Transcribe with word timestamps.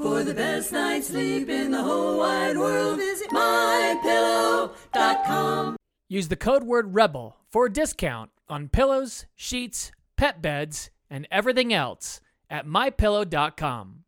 For 0.00 0.24
the 0.24 0.32
best 0.32 0.72
night's 0.72 1.08
sleep 1.08 1.50
in 1.50 1.72
the 1.72 1.82
whole 1.82 2.16
wide 2.16 2.56
world, 2.56 2.96
visit 2.96 3.28
mypillow.com. 3.28 5.76
Use 6.08 6.28
the 6.28 6.36
code 6.36 6.64
word 6.64 6.94
REBEL 6.94 7.36
for 7.50 7.66
a 7.66 7.72
discount 7.72 8.30
on 8.48 8.70
pillows, 8.70 9.26
sheets, 9.36 9.92
pet 10.16 10.40
beds, 10.40 10.88
and 11.10 11.28
everything 11.30 11.74
else 11.74 12.22
at 12.48 12.66
mypillow.com. 12.66 14.04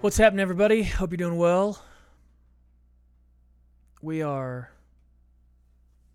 What's 0.00 0.16
happening, 0.16 0.40
everybody? 0.40 0.84
Hope 0.84 1.10
you're 1.10 1.18
doing 1.18 1.36
well. 1.36 1.84
We 4.00 4.22
are 4.22 4.70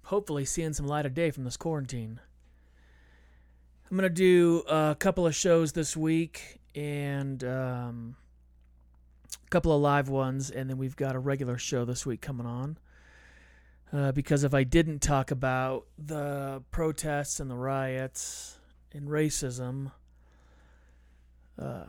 hopefully 0.05 0.45
seeing 0.45 0.73
some 0.73 0.87
light 0.87 1.05
of 1.05 1.13
day 1.13 1.29
from 1.29 1.43
this 1.43 1.55
quarantine. 1.55 2.19
I'm 3.91 3.97
to 3.97 4.09
do 4.09 4.63
a 4.69 4.95
couple 4.97 5.27
of 5.27 5.35
shows 5.35 5.73
this 5.73 5.97
week 5.97 6.61
and 6.73 7.43
um, 7.43 8.15
a 9.45 9.49
couple 9.49 9.75
of 9.75 9.81
live 9.81 10.07
ones, 10.07 10.49
and 10.49 10.69
then 10.69 10.77
we've 10.77 10.95
got 10.95 11.13
a 11.13 11.19
regular 11.19 11.57
show 11.57 11.83
this 11.83 12.05
week 12.05 12.21
coming 12.21 12.45
on. 12.45 12.77
Uh, 13.91 14.13
because 14.13 14.45
if 14.45 14.53
I 14.53 14.63
didn't 14.63 14.99
talk 14.99 15.29
about 15.29 15.87
the 15.97 16.63
protests 16.71 17.41
and 17.41 17.51
the 17.51 17.55
riots 17.55 18.57
and 18.93 19.09
racism, 19.09 19.91
uh, 21.59 21.83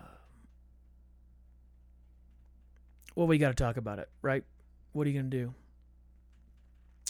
well, 3.14 3.28
we 3.28 3.38
got 3.38 3.56
to 3.56 3.64
talk 3.64 3.76
about 3.76 4.00
it, 4.00 4.08
right? 4.22 4.42
What 4.92 5.06
are 5.06 5.10
you 5.10 5.20
going 5.20 5.30
to 5.30 5.52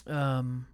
do? 0.04 0.12
Um, 0.12 0.66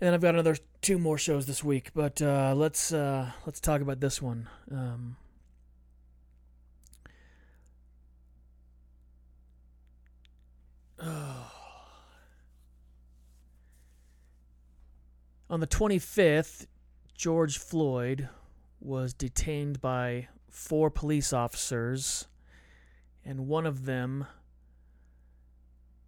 and 0.00 0.06
then 0.06 0.14
I've 0.14 0.20
got 0.20 0.34
another 0.34 0.56
two 0.86 0.98
more 1.00 1.18
shows 1.18 1.46
this 1.46 1.64
week, 1.64 1.90
but 1.96 2.22
uh, 2.22 2.54
let's 2.54 2.92
uh, 2.92 3.28
let's 3.44 3.58
talk 3.58 3.80
about 3.80 3.98
this 3.98 4.22
one. 4.22 4.48
Um, 4.70 5.16
On 15.50 15.58
the 15.58 15.66
25th, 15.66 16.66
George 17.16 17.58
Floyd 17.58 18.28
was 18.80 19.12
detained 19.12 19.80
by 19.80 20.28
four 20.48 20.88
police 20.88 21.32
officers, 21.32 22.28
and 23.24 23.48
one 23.48 23.66
of 23.66 23.86
them 23.86 24.28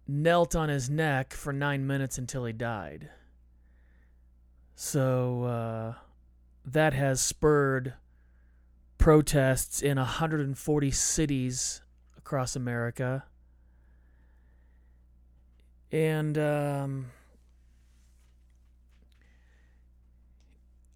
knelt 0.07 0.55
on 0.55 0.69
his 0.69 0.89
neck 0.89 1.33
for 1.33 1.51
nine 1.51 1.85
minutes 1.85 2.17
until 2.17 2.45
he 2.45 2.53
died. 2.53 3.09
So 4.81 5.43
uh, 5.43 5.93
that 6.63 6.93
has 6.93 7.19
spurred 7.19 7.95
protests 8.97 9.81
in 9.81 9.97
140 9.97 10.91
cities 10.91 11.81
across 12.17 12.55
America. 12.55 13.25
And 15.91 16.37
um, 16.37 17.11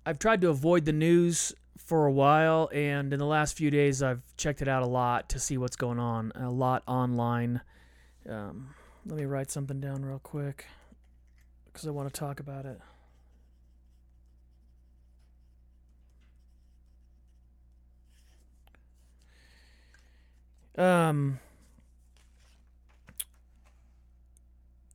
I've 0.05 0.17
tried 0.17 0.39
to 0.39 0.49
avoid 0.49 0.85
the 0.85 0.93
news 0.93 1.53
for 1.77 2.05
a 2.05 2.11
while, 2.11 2.69
and 2.73 3.11
in 3.11 3.19
the 3.19 3.25
last 3.25 3.57
few 3.57 3.69
days, 3.69 4.01
I've 4.01 4.23
checked 4.37 4.61
it 4.61 4.69
out 4.69 4.83
a 4.83 4.87
lot 4.87 5.27
to 5.27 5.39
see 5.39 5.57
what's 5.57 5.75
going 5.75 5.99
on, 5.99 6.31
a 6.35 6.49
lot 6.49 6.83
online. 6.87 7.59
Um, 8.29 8.75
let 9.05 9.19
me 9.19 9.25
write 9.25 9.51
something 9.51 9.81
down 9.81 10.05
real 10.05 10.19
quick 10.19 10.67
because 11.65 11.85
I 11.85 11.91
want 11.91 12.13
to 12.13 12.17
talk 12.17 12.39
about 12.39 12.65
it. 12.65 12.79
Um, 20.77 21.39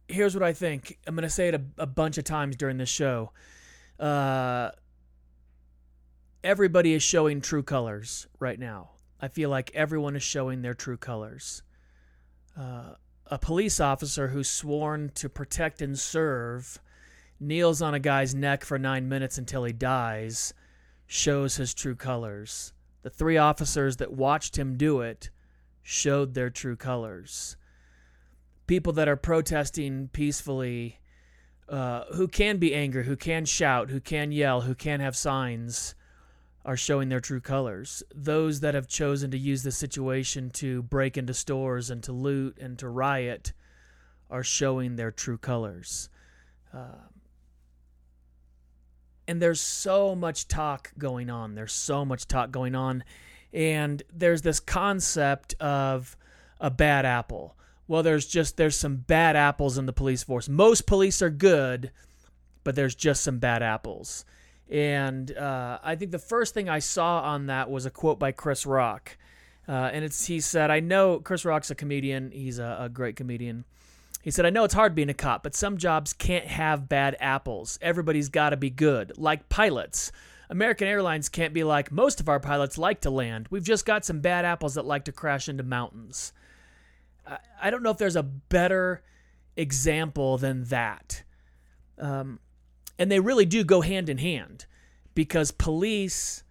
here's 0.08 0.34
what 0.34 0.42
I 0.42 0.52
think. 0.52 0.98
I'm 1.06 1.14
going 1.14 1.22
to 1.22 1.30
say 1.30 1.48
it 1.48 1.54
a, 1.54 1.62
a, 1.78 1.86
bunch 1.86 2.18
of 2.18 2.24
times 2.24 2.56
during 2.56 2.78
this 2.78 2.88
show. 2.88 3.32
Uh, 4.00 4.70
everybody 6.42 6.94
is 6.94 7.02
showing 7.02 7.40
true 7.40 7.62
colors 7.62 8.26
right 8.40 8.58
now. 8.58 8.90
I 9.20 9.28
feel 9.28 9.50
like 9.50 9.70
everyone 9.74 10.16
is 10.16 10.22
showing 10.22 10.62
their 10.62 10.74
true 10.74 10.96
colors. 10.96 11.62
Uh, 12.56 12.94
a 13.26 13.38
police 13.38 13.78
officer 13.78 14.28
who's 14.28 14.48
sworn 14.48 15.10
to 15.14 15.28
protect 15.28 15.82
and 15.82 15.98
serve 15.98 16.80
kneels 17.40 17.82
on 17.82 17.94
a 17.94 18.00
guy's 18.00 18.34
neck 18.34 18.64
for 18.64 18.78
nine 18.78 19.08
minutes 19.08 19.38
until 19.38 19.64
he 19.64 19.72
dies, 19.72 20.52
shows 21.06 21.56
his 21.56 21.74
true 21.74 21.94
colors. 21.94 22.72
The 23.02 23.10
three 23.10 23.36
officers 23.36 23.98
that 23.98 24.12
watched 24.12 24.58
him 24.58 24.76
do 24.76 25.00
it 25.02 25.30
showed 25.90 26.34
their 26.34 26.50
true 26.50 26.76
colors. 26.76 27.56
People 28.66 28.92
that 28.92 29.08
are 29.08 29.16
protesting 29.16 30.08
peacefully, 30.08 30.98
uh, 31.66 32.04
who 32.12 32.28
can 32.28 32.58
be 32.58 32.74
angry, 32.74 33.06
who 33.06 33.16
can 33.16 33.46
shout, 33.46 33.88
who 33.88 33.98
can 33.98 34.30
yell, 34.30 34.60
who 34.60 34.74
can 34.74 35.00
have 35.00 35.16
signs, 35.16 35.94
are 36.62 36.76
showing 36.76 37.08
their 37.08 37.20
true 37.20 37.40
colors. 37.40 38.02
Those 38.14 38.60
that 38.60 38.74
have 38.74 38.86
chosen 38.86 39.30
to 39.30 39.38
use 39.38 39.62
the 39.62 39.72
situation 39.72 40.50
to 40.50 40.82
break 40.82 41.16
into 41.16 41.32
stores 41.32 41.88
and 41.88 42.02
to 42.02 42.12
loot 42.12 42.58
and 42.60 42.78
to 42.80 42.86
riot 42.86 43.54
are 44.28 44.44
showing 44.44 44.96
their 44.96 45.10
true 45.10 45.38
colors. 45.38 46.10
Uh, 46.70 47.08
and 49.26 49.40
there's 49.40 49.62
so 49.62 50.14
much 50.14 50.48
talk 50.48 50.92
going 50.98 51.30
on. 51.30 51.54
There's 51.54 51.72
so 51.72 52.04
much 52.04 52.28
talk 52.28 52.50
going 52.50 52.74
on 52.74 53.04
and 53.52 54.02
there's 54.12 54.42
this 54.42 54.60
concept 54.60 55.54
of 55.60 56.16
a 56.60 56.70
bad 56.70 57.04
apple. 57.04 57.56
Well, 57.86 58.02
there's 58.02 58.26
just 58.26 58.56
there's 58.56 58.76
some 58.76 58.96
bad 58.96 59.36
apples 59.36 59.78
in 59.78 59.86
the 59.86 59.92
police 59.92 60.22
force. 60.22 60.48
Most 60.48 60.86
police 60.86 61.22
are 61.22 61.30
good, 61.30 61.90
but 62.64 62.74
there's 62.74 62.94
just 62.94 63.22
some 63.22 63.38
bad 63.38 63.62
apples. 63.62 64.24
And 64.70 65.34
uh, 65.34 65.78
I 65.82 65.96
think 65.96 66.10
the 66.10 66.18
first 66.18 66.52
thing 66.52 66.68
I 66.68 66.80
saw 66.80 67.22
on 67.22 67.46
that 67.46 67.70
was 67.70 67.86
a 67.86 67.90
quote 67.90 68.18
by 68.18 68.32
Chris 68.32 68.66
Rock, 68.66 69.16
uh, 69.66 69.90
and 69.92 70.04
it's 70.04 70.26
he 70.26 70.40
said, 70.40 70.70
"I 70.70 70.80
know 70.80 71.18
Chris 71.20 71.46
Rock's 71.46 71.70
a 71.70 71.74
comedian. 71.74 72.30
He's 72.30 72.58
a, 72.58 72.76
a 72.80 72.88
great 72.88 73.16
comedian." 73.16 73.64
He 74.20 74.32
said, 74.32 74.44
I 74.44 74.50
know 74.50 74.64
it's 74.64 74.74
hard 74.74 74.94
being 74.94 75.08
a 75.08 75.14
cop, 75.14 75.42
but 75.42 75.54
some 75.54 75.78
jobs 75.78 76.12
can't 76.12 76.46
have 76.46 76.88
bad 76.88 77.16
apples. 77.20 77.78
Everybody's 77.80 78.28
got 78.28 78.50
to 78.50 78.56
be 78.56 78.68
good, 78.68 79.12
like 79.16 79.48
pilots. 79.48 80.10
American 80.50 80.88
Airlines 80.88 81.28
can't 81.28 81.52
be 81.52 81.64
like, 81.64 81.92
most 81.92 82.20
of 82.20 82.28
our 82.28 82.40
pilots 82.40 82.78
like 82.78 83.02
to 83.02 83.10
land. 83.10 83.46
We've 83.50 83.64
just 83.64 83.84
got 83.84 84.04
some 84.04 84.20
bad 84.20 84.44
apples 84.44 84.74
that 84.74 84.86
like 84.86 85.04
to 85.04 85.12
crash 85.12 85.48
into 85.48 85.62
mountains. 85.62 86.32
I, 87.26 87.38
I 87.62 87.70
don't 87.70 87.82
know 87.82 87.90
if 87.90 87.98
there's 87.98 88.16
a 88.16 88.22
better 88.22 89.02
example 89.56 90.38
than 90.38 90.64
that. 90.64 91.22
Um, 91.98 92.40
and 92.98 93.10
they 93.10 93.20
really 93.20 93.44
do 93.44 93.64
go 93.64 93.80
hand 93.80 94.08
in 94.08 94.18
hand 94.18 94.66
because 95.14 95.50
police 95.50 96.44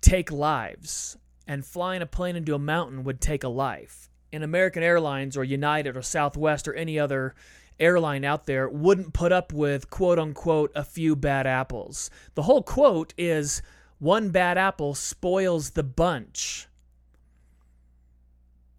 take 0.00 0.30
lives, 0.30 1.16
and 1.46 1.64
flying 1.64 2.02
a 2.02 2.06
plane 2.06 2.36
into 2.36 2.54
a 2.54 2.58
mountain 2.58 3.04
would 3.04 3.20
take 3.20 3.42
a 3.42 3.48
life. 3.48 4.10
In 4.30 4.42
American 4.42 4.82
Airlines 4.82 5.36
or 5.36 5.44
United 5.44 5.96
or 5.96 6.02
Southwest 6.02 6.68
or 6.68 6.74
any 6.74 6.98
other 6.98 7.34
airline 7.78 8.24
out 8.24 8.46
there 8.46 8.68
wouldn't 8.68 9.12
put 9.12 9.32
up 9.32 9.52
with 9.52 9.90
quote 9.90 10.18
unquote 10.18 10.70
a 10.74 10.84
few 10.84 11.16
bad 11.16 11.46
apples. 11.46 12.10
The 12.34 12.42
whole 12.42 12.62
quote 12.62 13.12
is 13.18 13.62
one 13.98 14.30
bad 14.30 14.58
apple 14.58 14.94
spoils 14.94 15.70
the 15.70 15.82
bunch. 15.82 16.68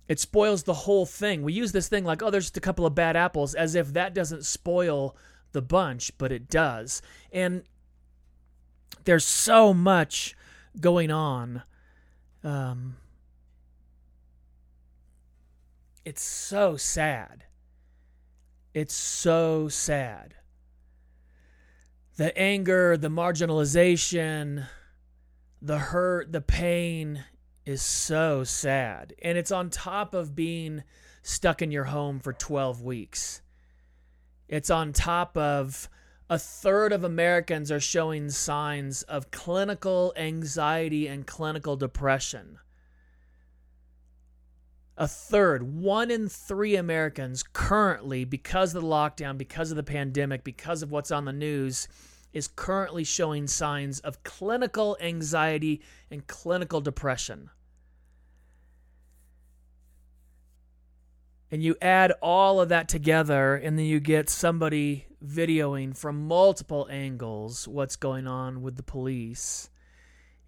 It 0.08 0.20
spoils 0.20 0.64
the 0.64 0.74
whole 0.74 1.06
thing. 1.06 1.42
We 1.42 1.54
use 1.54 1.72
this 1.72 1.88
thing 1.88 2.04
like, 2.06 2.22
oh, 2.22 2.30
there's 2.30 2.46
just 2.46 2.58
a 2.58 2.62
couple 2.62 2.86
of 2.86 2.94
bad 2.94 3.16
apples, 3.16 3.56
as 3.56 3.74
if 3.74 3.94
that 3.94 4.14
doesn't 4.14 4.46
spoil 4.46 5.16
the 5.52 5.64
bunch, 5.64 6.16
but 6.18 6.32
it 6.32 6.48
does. 6.48 7.02
And 7.32 7.64
there's 9.06 9.26
so 9.26 9.74
much 9.74 10.36
going 10.80 11.10
on. 11.10 11.64
Um, 12.44 12.98
it's 16.04 16.22
so 16.22 16.78
sad. 16.78 17.46
It's 18.76 18.94
so 18.94 19.70
sad. 19.70 20.36
The 22.18 22.38
anger, 22.38 22.98
the 22.98 23.08
marginalization, 23.08 24.68
the 25.62 25.78
hurt, 25.78 26.34
the 26.34 26.42
pain 26.42 27.24
is 27.66 27.82
so 27.82 28.44
sad. 28.44 29.14
And 29.22 29.38
it's 29.38 29.50
on 29.50 29.70
top 29.70 30.14
of 30.14 30.36
being 30.36 30.84
stuck 31.24 31.62
in 31.62 31.72
your 31.72 31.86
home 31.86 32.20
for 32.20 32.34
12 32.34 32.82
weeks. 32.82 33.42
It's 34.50 34.70
on 34.70 34.92
top 34.92 35.38
of 35.38 35.90
a 36.30 36.38
third 36.38 36.92
of 36.92 37.06
Americans 37.06 37.72
are 37.72 37.80
showing 37.80 38.30
signs 38.30 39.04
of 39.04 39.32
clinical 39.32 40.12
anxiety 40.18 41.08
and 41.08 41.26
clinical 41.26 41.78
depression 41.78 42.60
a 44.98 45.08
third, 45.08 45.64
one 45.64 46.10
in 46.10 46.30
three 46.30 46.76
Americans 46.76 47.44
currently, 47.44 48.24
because 48.24 48.74
of 48.74 48.82
the 48.82 48.88
lockdown, 48.88 49.38
because 49.38 49.72
of 49.72 49.78
the 49.78 49.84
pandemic, 49.84 50.44
because 50.44 50.82
of 50.82 50.92
what's 50.92 51.12
on 51.12 51.26
the 51.26 51.34
news, 51.34 51.88
is 52.32 52.48
currently 52.48 53.04
showing 53.04 53.48
signs 53.48 54.00
of 54.02 54.24
clinical 54.24 54.98
anxiety 55.02 55.82
and 56.10 56.28
clinical 56.28 56.82
depression. 56.82 57.50
And 61.52 61.64
you 61.64 61.76
add 61.82 62.12
all 62.22 62.60
of 62.60 62.70
that 62.70 62.90
together, 62.90 63.56
and 63.56 63.78
then 63.78 63.86
you 63.86 64.00
get 64.00 64.30
somebody 64.30 65.06
videoing 65.26 65.96
from 65.96 66.28
multiple 66.28 66.88
angles 66.90 67.68
what's 67.68 67.96
going 67.96 68.28
on 68.28 68.62
with 68.62 68.76
the 68.76 68.84
police. 68.84 69.70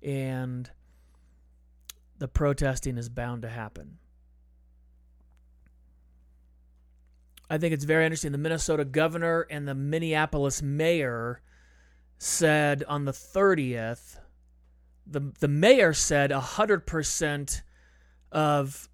And 0.01 0.69
the 2.17 2.27
protesting 2.27 2.97
is 2.97 3.09
bound 3.09 3.44
to 3.44 3.49
happen. 3.49 3.99
I 7.49 7.57
think 7.57 7.73
it's 7.73 7.85
very 7.85 8.05
interesting. 8.05 8.31
The 8.31 8.38
Minnesota 8.38 8.83
governor 8.85 9.47
and 9.49 9.67
the 9.67 9.75
Minneapolis 9.75 10.61
mayor 10.61 11.41
said 12.17 12.83
on 12.88 13.05
the 13.05 13.11
30th, 13.11 14.17
the, 15.05 15.31
the 15.39 15.47
mayor 15.47 15.94
said 15.94 16.31
100% 16.31 17.61
of 18.31 18.89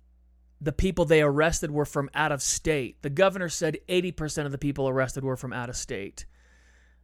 the 0.61 0.71
people 0.71 1.05
they 1.05 1.21
arrested 1.21 1.71
were 1.71 1.85
from 1.85 2.09
out 2.13 2.31
of 2.31 2.41
state. 2.41 3.01
The 3.01 3.09
governor 3.09 3.49
said 3.49 3.79
80% 3.89 4.45
of 4.45 4.51
the 4.51 4.57
people 4.57 4.87
arrested 4.87 5.23
were 5.23 5.35
from 5.35 5.51
out 5.51 5.69
of 5.69 5.75
state. 5.75 6.25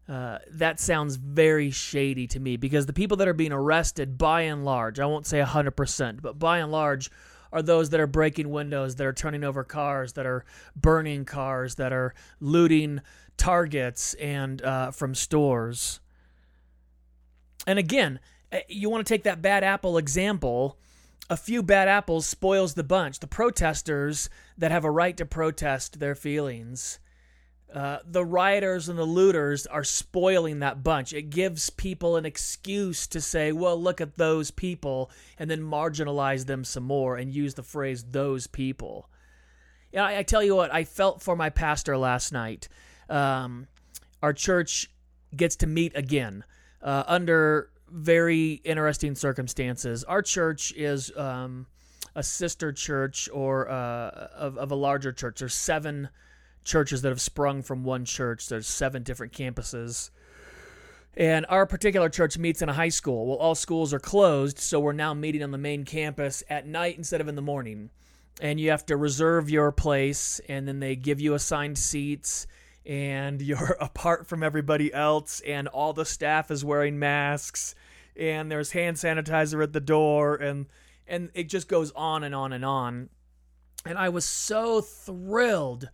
Uh, 0.07 0.39
that 0.51 0.79
sounds 0.79 1.17
very 1.17 1.69
shady 1.69 2.25
to 2.27 2.39
me 2.39 2.57
because 2.57 2.85
the 2.85 2.93
people 2.93 3.17
that 3.17 3.27
are 3.27 3.33
being 3.33 3.51
arrested, 3.51 4.17
by 4.17 4.41
and 4.41 4.65
large, 4.65 4.99
I 4.99 5.05
won't 5.05 5.27
say 5.27 5.39
100%, 5.39 6.21
but 6.21 6.39
by 6.39 6.59
and 6.59 6.71
large, 6.71 7.11
are 7.51 7.61
those 7.61 7.89
that 7.89 7.99
are 7.99 8.07
breaking 8.07 8.49
windows, 8.49 8.95
that 8.95 9.07
are 9.07 9.13
turning 9.13 9.43
over 9.43 9.63
cars, 9.63 10.13
that 10.13 10.25
are 10.25 10.45
burning 10.75 11.25
cars, 11.25 11.75
that 11.75 11.91
are 11.91 12.13
looting 12.39 13.01
targets 13.37 14.13
and 14.15 14.61
uh, 14.61 14.91
from 14.91 15.15
stores. 15.15 15.99
And 17.65 17.79
again, 17.79 18.19
eh, 18.51 18.61
you 18.67 18.89
want 18.89 19.05
to 19.05 19.13
take 19.13 19.23
that 19.23 19.41
bad 19.41 19.63
apple 19.63 19.97
example 19.97 20.77
a 21.29 21.37
few 21.37 21.61
bad 21.61 21.87
apples 21.87 22.25
spoils 22.25 22.73
the 22.73 22.83
bunch. 22.83 23.19
The 23.19 23.27
protesters 23.27 24.29
that 24.57 24.71
have 24.71 24.83
a 24.83 24.91
right 24.91 25.15
to 25.17 25.25
protest 25.25 25.99
their 25.99 26.15
feelings, 26.15 26.99
uh, 27.74 28.00
the 28.04 28.25
rioters 28.25 28.89
and 28.89 28.98
the 28.98 29.04
looters 29.04 29.68
are 29.68 29.83
spoiling 29.83 30.60
that 30.60 30.83
bunch. 30.83 31.13
It 31.13 31.30
gives 31.30 31.69
people 31.69 32.16
an 32.16 32.25
excuse 32.25 33.06
to 33.07 33.21
say, 33.21 33.51
well, 33.51 33.80
look 33.80 34.01
at 34.01 34.18
those 34.18 34.50
people, 34.50 35.12
and 35.38 35.50
then 35.50 35.62
marginalize 35.62 36.45
them 36.45 36.63
some 36.63 36.83
more 36.83 37.16
and 37.16 37.31
use 37.31 37.54
the 37.54 37.63
phrase 37.63 38.04
those 38.04 38.48
people. 38.48 39.10
Yeah, 39.92 40.06
I, 40.06 40.19
I 40.19 40.24
tell 40.24 40.44
you 40.44 40.56
what, 40.56 40.74
I 40.74 40.83
felt 40.83 41.21
for 41.21 41.36
my 41.36 41.50
pastor 41.50 41.98
last 41.98 42.31
night. 42.31 42.69
Um, 43.07 43.68
our 44.21 44.33
church 44.33 44.89
gets 45.36 45.56
to 45.57 45.68
meet 45.68 45.95
again 45.95 46.44
uh, 46.81 47.04
under 47.07 47.69
very 47.92 48.62
interesting 48.63 49.16
circumstances. 49.16 50.04
Our 50.04 50.21
church 50.21 50.74
is 50.75 51.16
um, 51.16 51.68
a 52.16 52.24
sister 52.24 52.71
church 52.71 53.30
or 53.31 53.69
uh, 53.69 54.10
of, 54.36 54.57
of 54.57 54.71
a 54.71 54.75
larger 54.75 55.12
church. 55.12 55.39
There's 55.39 55.54
seven 55.54 56.10
churches 56.69 57.01
that 57.01 57.10
have 57.10 57.19
sprung 57.19 57.62
from 57.62 57.83
one 57.83 58.06
church. 58.06 58.48
There's 58.48 58.68
seven 58.68 59.04
different 59.04 59.33
campuses. 59.33 60.10
And 61.18 61.45
our 61.50 61.66
particular 61.66 62.07
church 62.07 62.38
meets 62.38 62.62
in 62.62 62.69
a 62.69 62.74
high 62.74 62.89
school. 62.89 63.25
Well, 63.25 63.38
all 63.38 63.56
schools 63.56 63.94
are 63.94 64.00
closed, 64.00 64.60
so 64.60 64.80
we're 64.80 64.94
now 64.94 65.13
meeting 65.13 65.44
on 65.44 65.51
the 65.51 65.57
main 65.57 65.83
campus 65.83 66.44
at 66.50 66.68
night 66.68 66.98
instead 66.98 67.19
of 67.19 67.27
in 67.27 67.36
the 67.36 67.42
morning. 67.42 67.89
And 68.39 68.60
you 68.60 68.69
have 68.69 68.86
to 68.86 68.95
reserve 68.95 69.50
your 69.50 69.71
place, 69.71 70.39
and 70.48 70.68
then 70.68 70.80
they 70.80 70.95
give 70.95 71.19
you 71.19 71.33
assigned 71.33 71.77
seats 71.77 72.48
and 72.86 73.42
you're 73.42 73.77
apart 73.80 74.27
from 74.27 74.44
everybody 74.44 74.94
else 74.94 75.42
and 75.42 75.68
all 75.68 75.94
the 75.94 76.06
staff 76.06 76.51
is 76.51 76.66
wearing 76.66 77.00
masks 77.00 77.75
and 78.18 78.51
there's 78.51 78.71
hand 78.71 78.98
sanitizer 78.98 79.63
at 79.63 79.71
the 79.71 79.80
door 79.80 80.36
and 80.36 80.66
and 81.07 81.30
it 81.33 81.50
just 81.50 81.68
goes 81.68 81.92
on 81.92 82.24
and 82.24 82.36
on 82.36 82.51
and 82.51 82.66
on 82.66 83.10
and 83.86 83.98
i 83.98 84.10
was 84.10 84.25
so 84.25 84.81
thrilled 84.81 85.89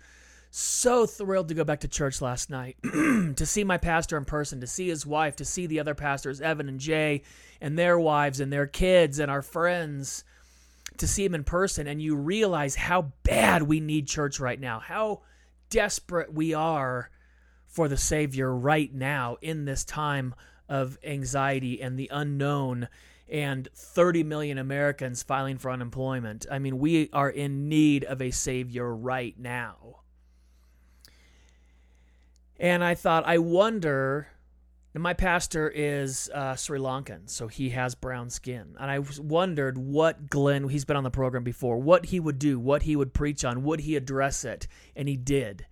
so 0.57 1.05
thrilled 1.05 1.49
to 1.49 1.53
go 1.53 1.63
back 1.63 1.81
to 1.81 1.87
church 1.87 2.21
last 2.21 2.49
night 2.49 2.77
to 2.83 3.45
see 3.45 3.63
my 3.63 3.77
pastor 3.77 4.17
in 4.17 4.23
person 4.23 4.61
to 4.61 4.67
see 4.67 4.87
his 4.87 5.05
wife 5.05 5.35
to 5.35 5.43
see 5.43 5.65
the 5.67 5.79
other 5.79 5.95
pastors 5.95 6.39
evan 6.39 6.69
and 6.69 6.79
jay 6.79 7.21
and 7.59 7.77
their 7.77 7.99
wives 7.99 8.39
and 8.39 8.53
their 8.53 8.67
kids 8.67 9.19
and 9.19 9.29
our 9.29 9.41
friends 9.41 10.23
to 10.97 11.07
see 11.07 11.25
him 11.25 11.35
in 11.35 11.43
person 11.43 11.87
and 11.87 12.01
you 12.01 12.15
realize 12.15 12.75
how 12.75 13.01
bad 13.23 13.63
we 13.63 13.81
need 13.81 14.07
church 14.07 14.39
right 14.39 14.59
now 14.59 14.79
how 14.79 15.21
desperate 15.69 16.33
we 16.33 16.53
are 16.53 17.09
for 17.75 17.89
the 17.89 17.97
Savior 17.97 18.55
right 18.55 18.93
now 18.93 19.35
in 19.41 19.65
this 19.65 19.83
time 19.83 20.33
of 20.69 20.97
anxiety 21.03 21.81
and 21.81 21.99
the 21.99 22.09
unknown 22.11 22.87
and 23.27 23.67
30 23.75 24.23
million 24.23 24.57
Americans 24.57 25.23
filing 25.23 25.57
for 25.57 25.69
unemployment. 25.69 26.45
I 26.49 26.59
mean, 26.59 26.79
we 26.79 27.09
are 27.11 27.29
in 27.29 27.67
need 27.67 28.05
of 28.05 28.21
a 28.21 28.31
Savior 28.31 28.95
right 28.95 29.37
now. 29.37 30.04
And 32.59 32.83
I 32.83 32.95
thought, 32.95 33.25
I 33.25 33.37
wonder. 33.37 34.27
My 34.97 35.13
pastor 35.13 35.69
is 35.69 36.29
uh, 36.33 36.55
Sri 36.55 36.79
Lankan, 36.79 37.29
so 37.29 37.49
he 37.49 37.71
has 37.71 37.95
brown 37.95 38.29
skin. 38.29 38.77
And 38.79 38.89
I 38.89 38.99
wondered 39.19 39.77
what 39.77 40.29
Glenn, 40.29 40.69
he's 40.69 40.85
been 40.85 40.95
on 40.95 41.03
the 41.03 41.11
program 41.11 41.43
before, 41.43 41.77
what 41.77 42.05
he 42.05 42.19
would 42.21 42.39
do, 42.39 42.57
what 42.57 42.83
he 42.83 42.95
would 42.95 43.13
preach 43.13 43.43
on, 43.43 43.63
would 43.63 43.81
he 43.81 43.97
address 43.97 44.45
it? 44.45 44.69
And 44.95 45.09
he 45.09 45.17
did. 45.17 45.65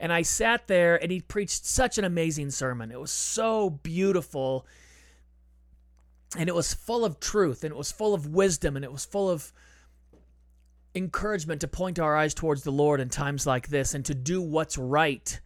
And 0.00 0.12
I 0.12 0.22
sat 0.22 0.66
there 0.66 1.00
and 1.00 1.12
he 1.12 1.20
preached 1.20 1.64
such 1.64 1.98
an 1.98 2.04
amazing 2.04 2.50
sermon. 2.50 2.90
It 2.90 3.00
was 3.00 3.12
so 3.12 3.70
beautiful. 3.70 4.66
And 6.36 6.48
it 6.48 6.54
was 6.54 6.74
full 6.74 7.04
of 7.04 7.20
truth 7.20 7.62
and 7.62 7.72
it 7.72 7.76
was 7.76 7.92
full 7.92 8.12
of 8.12 8.26
wisdom 8.26 8.74
and 8.74 8.84
it 8.84 8.90
was 8.90 9.04
full 9.04 9.30
of 9.30 9.52
encouragement 10.96 11.60
to 11.60 11.68
point 11.68 12.00
our 12.00 12.16
eyes 12.16 12.34
towards 12.34 12.64
the 12.64 12.72
Lord 12.72 13.00
in 13.00 13.08
times 13.08 13.46
like 13.46 13.68
this 13.68 13.94
and 13.94 14.04
to 14.04 14.14
do 14.14 14.42
what's 14.42 14.76
right 14.76 15.40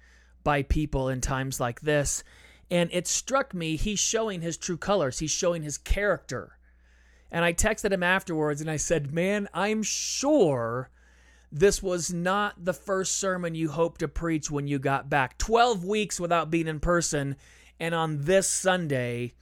by 0.44 0.62
people 0.62 1.08
in 1.08 1.20
times 1.20 1.60
like 1.60 1.80
this. 1.80 2.24
And 2.70 2.90
it 2.92 3.06
struck 3.06 3.54
me, 3.54 3.76
he's 3.76 3.98
showing 3.98 4.42
his 4.42 4.56
true 4.56 4.76
colors, 4.76 5.18
he's 5.18 5.30
showing 5.30 5.62
his 5.62 5.78
character. 5.78 6.58
And 7.30 7.44
I 7.44 7.52
texted 7.52 7.92
him 7.92 8.02
afterwards 8.02 8.60
and 8.60 8.70
I 8.70 8.76
said, 8.76 9.12
Man, 9.12 9.48
I'm 9.52 9.82
sure 9.82 10.90
this 11.50 11.82
was 11.82 12.12
not 12.12 12.64
the 12.64 12.74
first 12.74 13.16
sermon 13.16 13.54
you 13.54 13.70
hoped 13.70 14.00
to 14.00 14.08
preach 14.08 14.50
when 14.50 14.66
you 14.66 14.78
got 14.78 15.08
back. 15.08 15.38
12 15.38 15.84
weeks 15.84 16.20
without 16.20 16.50
being 16.50 16.68
in 16.68 16.80
person, 16.80 17.36
and 17.80 17.94
on 17.94 18.22
this 18.22 18.48
Sunday, 18.48 19.32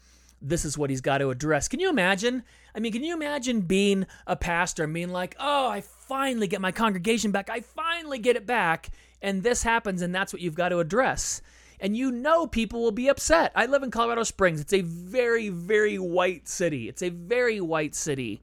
this 0.40 0.64
is 0.64 0.76
what 0.78 0.90
he's 0.90 1.00
got 1.00 1.18
to 1.18 1.30
address. 1.30 1.68
Can 1.68 1.80
you 1.80 1.88
imagine? 1.88 2.44
I 2.74 2.80
mean, 2.80 2.92
can 2.92 3.02
you 3.02 3.14
imagine 3.14 3.62
being 3.62 4.06
a 4.26 4.36
pastor 4.36 4.84
and 4.84 4.94
being 4.94 5.08
like, 5.08 5.34
oh, 5.40 5.68
I 5.68 5.80
finally 5.80 6.46
get 6.46 6.60
my 6.60 6.72
congregation 6.72 7.30
back. 7.30 7.50
I 7.50 7.60
finally 7.60 8.18
get 8.18 8.36
it 8.36 8.46
back. 8.46 8.90
And 9.22 9.42
this 9.42 9.62
happens, 9.62 10.02
and 10.02 10.14
that's 10.14 10.32
what 10.32 10.42
you've 10.42 10.54
got 10.54 10.70
to 10.70 10.78
address. 10.78 11.42
And 11.80 11.96
you 11.96 12.10
know 12.10 12.46
people 12.46 12.82
will 12.82 12.92
be 12.92 13.08
upset. 13.08 13.52
I 13.54 13.66
live 13.66 13.82
in 13.82 13.90
Colorado 13.90 14.22
Springs. 14.22 14.60
It's 14.60 14.72
a 14.72 14.80
very, 14.82 15.48
very 15.48 15.98
white 15.98 16.48
city. 16.48 16.88
It's 16.88 17.02
a 17.02 17.10
very 17.10 17.60
white 17.60 17.94
city. 17.94 18.42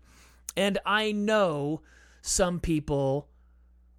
And 0.56 0.78
I 0.86 1.12
know 1.12 1.82
some 2.22 2.60
people 2.60 3.28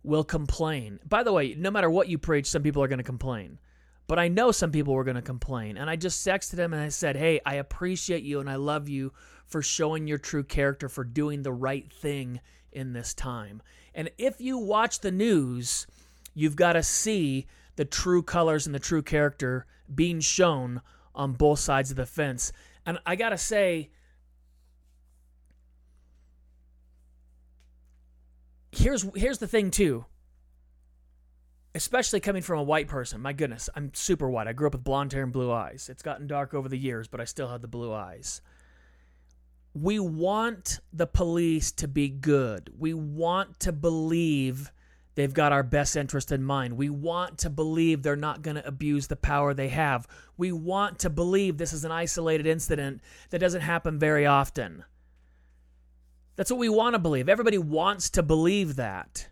will 0.05 0.25
complain. 0.25 1.01
By 1.09 1.23
the 1.23 1.33
way, 1.33 1.55
no 1.59 1.71
matter 1.71 1.91
what 1.91 2.09
you 2.09 2.19
preach, 2.19 2.47
some 2.47 2.63
people 2.63 2.83
are 2.83 2.89
going 2.89 2.99
to 2.99 3.05
complain. 3.05 3.59
But 4.07 4.19
I 4.19 4.29
know 4.29 4.53
some 4.53 4.71
people 4.71 4.95
were 4.95 5.05
going 5.05 5.17
to 5.17 5.23
complain. 5.23 5.79
And 5.79 5.89
I 5.89 5.97
just 5.97 6.25
texted 6.27 6.53
them 6.53 6.73
and 6.73 6.83
I 6.83 6.91
said, 6.91 7.17
Hey, 7.17 7.41
I 7.45 7.55
appreciate 7.55 8.23
you 8.23 8.41
and 8.41 8.51
I 8.51 8.57
love 8.57 8.89
you 8.89 9.13
for 9.47 9.63
showing 9.63 10.07
your 10.07 10.19
true 10.19 10.45
character, 10.45 10.89
for 10.89 11.05
doing 11.05 11.43
the 11.43 11.53
right 11.53 11.91
thing 11.91 12.41
in 12.71 12.93
this 12.93 13.15
time. 13.15 13.63
And 13.95 14.11
if 14.19 14.41
you 14.41 14.59
watch 14.59 15.01
the 15.01 15.13
news, 15.13 15.87
you've 16.35 16.57
got 16.57 16.75
to 16.75 16.83
see 16.83 17.47
the 17.77 17.85
true 17.85 18.23
colors 18.23 18.67
and 18.67 18.75
the 18.75 18.81
true 18.81 19.03
character 19.03 19.67
being 19.93 20.21
shown 20.21 20.81
on 21.15 21.33
both 21.33 21.59
sides 21.59 21.91
of 21.91 21.97
the 21.97 22.07
fence. 22.07 22.53
And 22.87 22.99
I 23.07 23.17
got 23.17 23.31
to 23.31 23.39
say, 23.39 23.91
here's 28.73 29.07
here's 29.15 29.39
the 29.39 29.47
thing 29.47 29.71
too. 29.71 30.05
Especially 31.77 32.21
coming 32.21 32.43
from 32.43 32.61
a 32.61 32.63
white 32.63 32.87
person. 32.87 33.21
My 33.21 33.33
goodness, 33.33 33.69
I'm 33.75 33.93
super 33.95 34.31
white. 34.31 34.47
I 34.47 34.53
grew 34.53 34.69
up 34.69 34.75
with 34.75 34.85
blonde 34.85 35.13
hair 35.13 35.25
and 35.25 35.33
blue 35.33 35.51
eyes. 35.51 35.89
It's 35.91 36.03
gotten 36.03 36.29
dark 36.29 36.55
over 36.55 36.69
the 36.69 36.79
years, 36.79 37.09
but 37.09 37.21
I 37.21 37.25
still 37.25 37.49
have 37.49 37.63
the 37.63 37.69
blue 37.69 37.93
eyes. 37.93 38.41
We 39.75 39.99
want 39.99 40.79
the 40.93 41.09
police 41.09 41.73
to 41.73 41.89
be 41.89 42.09
good. 42.09 42.71
We 42.79 42.95
want 42.95 43.59
to 43.61 43.73
believe 43.73 44.71
they've 45.15 45.35
got 45.35 45.53
our 45.53 45.63
best 45.63 45.97
interest 45.97 46.33
in 46.33 46.43
mind. 46.43 46.77
We 46.77 46.91
want 46.91 47.39
to 47.39 47.51
believe 47.51 48.03
they're 48.03 48.17
not 48.17 48.43
going 48.43 48.57
to 48.57 48.67
abuse 48.67 49.07
the 49.07 49.17
power 49.17 49.55
they 49.55 49.69
have. 49.69 50.07
We 50.37 50.53
want 50.53 50.99
to 51.01 51.11
believe 51.11 51.57
this 51.59 51.73
is 51.73 51.85
an 51.85 51.93
isolated 51.93 52.47
incident 52.47 53.01
that 53.31 53.39
doesn't 53.39 53.61
happen 53.61 53.99
very 53.99 54.27
often. 54.27 54.85
That's 56.37 56.51
what 56.51 56.59
we 56.61 56.69
want 56.69 56.95
to 56.95 56.99
believe. 56.99 57.29
Everybody 57.29 57.59
wants 57.59 58.11
to 58.11 58.23
believe 58.23 58.77
that. 58.77 59.29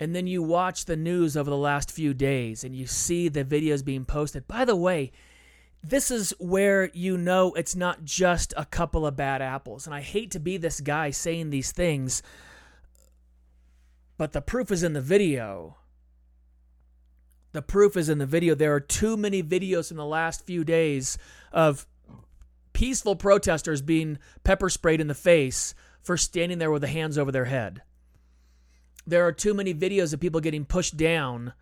and 0.00 0.14
then 0.14 0.26
you 0.26 0.42
watch 0.42 0.84
the 0.84 0.96
news 0.96 1.36
over 1.36 1.50
the 1.50 1.56
last 1.56 1.90
few 1.90 2.14
days 2.14 2.62
and 2.64 2.74
you 2.74 2.86
see 2.86 3.28
the 3.28 3.44
videos 3.44 3.84
being 3.84 4.04
posted. 4.04 4.46
By 4.46 4.64
the 4.64 4.76
way, 4.76 5.10
this 5.82 6.10
is 6.10 6.32
where 6.38 6.90
you 6.92 7.16
know 7.16 7.52
it's 7.54 7.76
not 7.76 8.04
just 8.04 8.54
a 8.56 8.64
couple 8.64 9.06
of 9.06 9.16
bad 9.16 9.42
apples. 9.42 9.86
And 9.86 9.94
I 9.94 10.00
hate 10.00 10.30
to 10.32 10.40
be 10.40 10.56
this 10.56 10.80
guy 10.80 11.10
saying 11.10 11.50
these 11.50 11.72
things, 11.72 12.22
but 14.18 14.32
the 14.32 14.42
proof 14.42 14.70
is 14.70 14.82
in 14.82 14.92
the 14.92 15.00
video. 15.00 15.78
The 17.52 17.62
proof 17.62 17.96
is 17.96 18.10
in 18.10 18.18
the 18.18 18.26
video. 18.26 18.54
There 18.54 18.74
are 18.74 18.80
too 18.80 19.16
many 19.16 19.42
videos 19.42 19.90
in 19.90 19.96
the 19.96 20.04
last 20.04 20.44
few 20.44 20.64
days 20.64 21.16
of 21.50 21.86
peaceful 22.74 23.16
protesters 23.16 23.80
being 23.80 24.18
pepper 24.44 24.68
sprayed 24.68 25.00
in 25.00 25.06
the 25.08 25.14
face 25.14 25.74
for 26.02 26.16
standing 26.16 26.58
there 26.58 26.70
with 26.70 26.82
the 26.82 26.88
hands 26.88 27.16
over 27.16 27.32
their 27.32 27.46
head. 27.46 27.80
There 29.06 29.26
are 29.26 29.32
too 29.32 29.54
many 29.54 29.72
videos 29.72 30.12
of 30.12 30.20
people 30.20 30.42
getting 30.42 30.66
pushed 30.66 30.98
down 30.98 31.54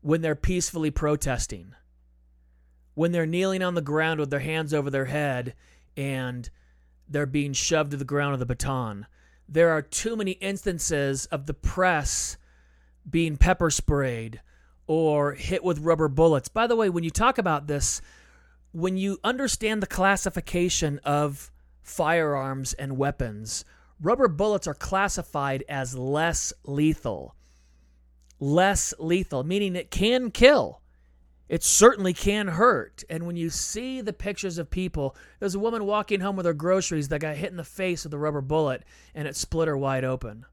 when 0.00 0.20
they're 0.20 0.34
peacefully 0.34 0.90
protesting 0.90 1.74
when 2.94 3.12
they're 3.12 3.26
kneeling 3.26 3.62
on 3.62 3.74
the 3.74 3.82
ground 3.82 4.20
with 4.20 4.30
their 4.30 4.40
hands 4.40 4.72
over 4.72 4.88
their 4.88 5.06
head 5.06 5.54
and 5.96 6.48
they're 7.08 7.26
being 7.26 7.52
shoved 7.52 7.90
to 7.90 7.96
the 7.96 8.04
ground 8.04 8.32
with 8.32 8.42
a 8.42 8.46
baton. 8.46 9.06
There 9.48 9.70
are 9.70 9.82
too 9.82 10.16
many 10.16 10.32
instances 10.32 11.26
of 11.26 11.46
the 11.46 11.54
press 11.54 12.36
being 13.08 13.36
pepper 13.36 13.70
sprayed 13.70 14.40
or 14.86 15.34
hit 15.34 15.62
with 15.62 15.78
rubber 15.78 16.08
bullets. 16.08 16.48
By 16.48 16.66
the 16.66 16.76
way, 16.76 16.88
when 16.88 17.04
you 17.04 17.10
talk 17.10 17.38
about 17.38 17.66
this, 17.66 18.00
when 18.72 18.96
you 18.96 19.18
understand 19.22 19.82
the 19.82 19.86
classification 19.86 20.98
of 21.04 21.52
firearms 21.82 22.72
and 22.72 22.96
weapons, 22.96 23.64
rubber 24.00 24.28
bullets 24.28 24.66
are 24.66 24.74
classified 24.74 25.64
as 25.68 25.96
less 25.96 26.52
lethal. 26.64 27.34
Less 28.40 28.92
lethal, 28.98 29.44
meaning 29.44 29.76
it 29.76 29.90
can 29.90 30.30
kill 30.30 30.80
it 31.48 31.62
certainly 31.62 32.14
can 32.14 32.48
hurt. 32.48 33.04
And 33.10 33.26
when 33.26 33.36
you 33.36 33.50
see 33.50 34.00
the 34.00 34.12
pictures 34.12 34.58
of 34.58 34.70
people, 34.70 35.14
there's 35.40 35.54
a 35.54 35.60
woman 35.60 35.84
walking 35.84 36.20
home 36.20 36.36
with 36.36 36.46
her 36.46 36.54
groceries 36.54 37.08
that 37.08 37.20
got 37.20 37.36
hit 37.36 37.50
in 37.50 37.56
the 37.56 37.64
face 37.64 38.04
with 38.04 38.14
a 38.14 38.18
rubber 38.18 38.40
bullet 38.40 38.82
and 39.14 39.28
it 39.28 39.36
split 39.36 39.68
her 39.68 39.76
wide 39.76 40.04
open. 40.04 40.46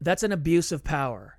That's 0.00 0.22
an 0.22 0.32
abuse 0.32 0.72
of 0.72 0.84
power. 0.84 1.38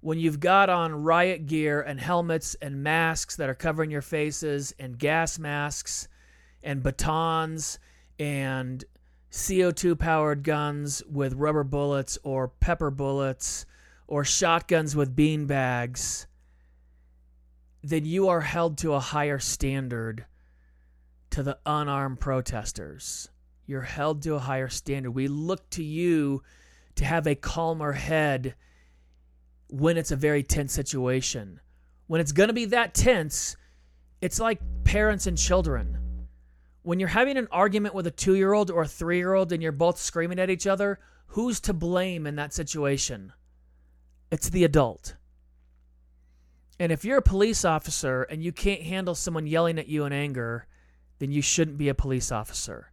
When 0.00 0.18
you've 0.18 0.40
got 0.40 0.70
on 0.70 1.02
riot 1.02 1.46
gear 1.46 1.80
and 1.80 2.00
helmets 2.00 2.54
and 2.62 2.82
masks 2.82 3.36
that 3.36 3.50
are 3.50 3.54
covering 3.54 3.90
your 3.90 4.02
faces 4.02 4.72
and 4.78 4.98
gas 4.98 5.38
masks 5.38 6.08
and 6.62 6.82
batons 6.82 7.78
and 8.18 8.84
CO2 9.30 9.98
powered 9.98 10.42
guns 10.42 11.02
with 11.10 11.34
rubber 11.34 11.64
bullets 11.64 12.16
or 12.22 12.48
pepper 12.48 12.90
bullets 12.90 13.66
or 14.06 14.24
shotguns 14.24 14.96
with 14.96 15.14
bean 15.14 15.46
bags 15.46 16.27
then 17.82 18.04
you 18.04 18.28
are 18.28 18.40
held 18.40 18.78
to 18.78 18.94
a 18.94 19.00
higher 19.00 19.38
standard 19.38 20.26
to 21.30 21.42
the 21.42 21.58
unarmed 21.66 22.20
protesters. 22.20 23.28
You're 23.66 23.82
held 23.82 24.22
to 24.22 24.34
a 24.34 24.40
higher 24.40 24.68
standard. 24.68 25.10
We 25.10 25.28
look 25.28 25.68
to 25.70 25.84
you 25.84 26.42
to 26.96 27.04
have 27.04 27.26
a 27.26 27.34
calmer 27.34 27.92
head 27.92 28.54
when 29.68 29.96
it's 29.96 30.10
a 30.10 30.16
very 30.16 30.42
tense 30.42 30.72
situation. 30.72 31.60
When 32.06 32.20
it's 32.20 32.32
going 32.32 32.48
to 32.48 32.54
be 32.54 32.64
that 32.66 32.94
tense, 32.94 33.56
it's 34.20 34.40
like 34.40 34.60
parents 34.84 35.26
and 35.26 35.36
children. 35.36 35.98
When 36.82 36.98
you're 36.98 37.08
having 37.08 37.36
an 37.36 37.48
argument 37.52 37.94
with 37.94 38.06
a 38.06 38.10
two 38.10 38.34
year 38.34 38.54
old 38.54 38.70
or 38.70 38.82
a 38.82 38.88
three 38.88 39.18
year 39.18 39.34
old 39.34 39.52
and 39.52 39.62
you're 39.62 39.72
both 39.72 39.98
screaming 39.98 40.38
at 40.38 40.50
each 40.50 40.66
other, 40.66 40.98
who's 41.26 41.60
to 41.60 41.74
blame 41.74 42.26
in 42.26 42.36
that 42.36 42.54
situation? 42.54 43.32
It's 44.30 44.48
the 44.48 44.64
adult. 44.64 45.16
And 46.80 46.92
if 46.92 47.04
you're 47.04 47.18
a 47.18 47.22
police 47.22 47.64
officer 47.64 48.22
and 48.22 48.42
you 48.42 48.52
can't 48.52 48.82
handle 48.82 49.14
someone 49.14 49.46
yelling 49.46 49.78
at 49.78 49.88
you 49.88 50.04
in 50.04 50.12
anger, 50.12 50.66
then 51.18 51.32
you 51.32 51.42
shouldn't 51.42 51.78
be 51.78 51.88
a 51.88 51.94
police 51.94 52.30
officer. 52.30 52.92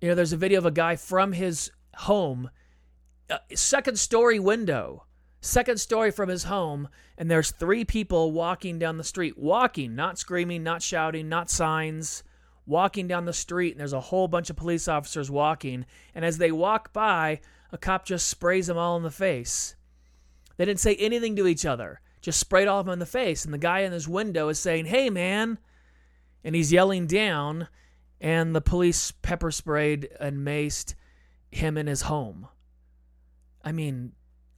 You 0.00 0.08
know, 0.08 0.14
there's 0.14 0.32
a 0.32 0.36
video 0.36 0.58
of 0.58 0.66
a 0.66 0.70
guy 0.70 0.96
from 0.96 1.32
his 1.32 1.70
home, 1.94 2.50
uh, 3.30 3.38
second 3.54 3.98
story 3.98 4.38
window, 4.38 5.06
second 5.40 5.78
story 5.78 6.10
from 6.10 6.28
his 6.28 6.44
home, 6.44 6.88
and 7.16 7.30
there's 7.30 7.52
three 7.52 7.84
people 7.84 8.32
walking 8.32 8.78
down 8.78 8.96
the 8.96 9.04
street, 9.04 9.38
walking, 9.38 9.94
not 9.94 10.18
screaming, 10.18 10.62
not 10.62 10.82
shouting, 10.82 11.28
not 11.28 11.48
signs, 11.50 12.24
walking 12.66 13.06
down 13.06 13.24
the 13.24 13.32
street, 13.32 13.72
and 13.72 13.80
there's 13.80 13.92
a 13.92 14.00
whole 14.00 14.28
bunch 14.28 14.50
of 14.50 14.56
police 14.56 14.88
officers 14.88 15.30
walking. 15.30 15.86
And 16.14 16.24
as 16.24 16.38
they 16.38 16.52
walk 16.52 16.92
by, 16.92 17.40
a 17.72 17.78
cop 17.78 18.04
just 18.04 18.28
sprays 18.28 18.66
them 18.66 18.76
all 18.76 18.96
in 18.96 19.02
the 19.02 19.10
face. 19.10 19.74
They 20.56 20.66
didn't 20.66 20.80
say 20.80 20.94
anything 20.96 21.34
to 21.36 21.46
each 21.46 21.64
other, 21.64 22.00
just 22.20 22.38
sprayed 22.38 22.68
all 22.68 22.80
of 22.80 22.86
them 22.86 22.92
in 22.92 22.98
the 22.98 23.06
face. 23.06 23.44
And 23.44 23.52
the 23.52 23.58
guy 23.58 23.80
in 23.80 23.92
his 23.92 24.06
window 24.06 24.48
is 24.48 24.58
saying, 24.58 24.86
Hey, 24.86 25.10
man. 25.10 25.58
And 26.44 26.54
he's 26.54 26.72
yelling 26.72 27.06
down, 27.06 27.68
and 28.20 28.54
the 28.54 28.60
police 28.60 29.12
pepper 29.12 29.50
sprayed 29.50 30.08
and 30.20 30.46
maced 30.46 30.94
him 31.50 31.78
in 31.78 31.86
his 31.86 32.02
home. 32.02 32.48
I 33.64 33.72
mean, 33.72 34.12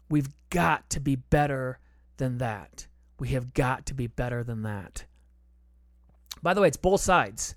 we've 0.09 0.31
got 0.51 0.89
to 0.91 1.01
be 1.01 1.17
better 1.17 1.79
than 2.17 2.39
that. 2.39 2.87
We 3.19 3.29
have 3.29 3.55
got 3.55 3.87
to 3.87 3.95
be 3.95 4.07
better 4.07 4.43
than 4.43 4.63
that. 4.63 5.05
By 6.43 6.55
the 6.55 6.61
way, 6.61 6.69
it's 6.69 6.77
both 6.77 7.01
sides. 7.01 7.55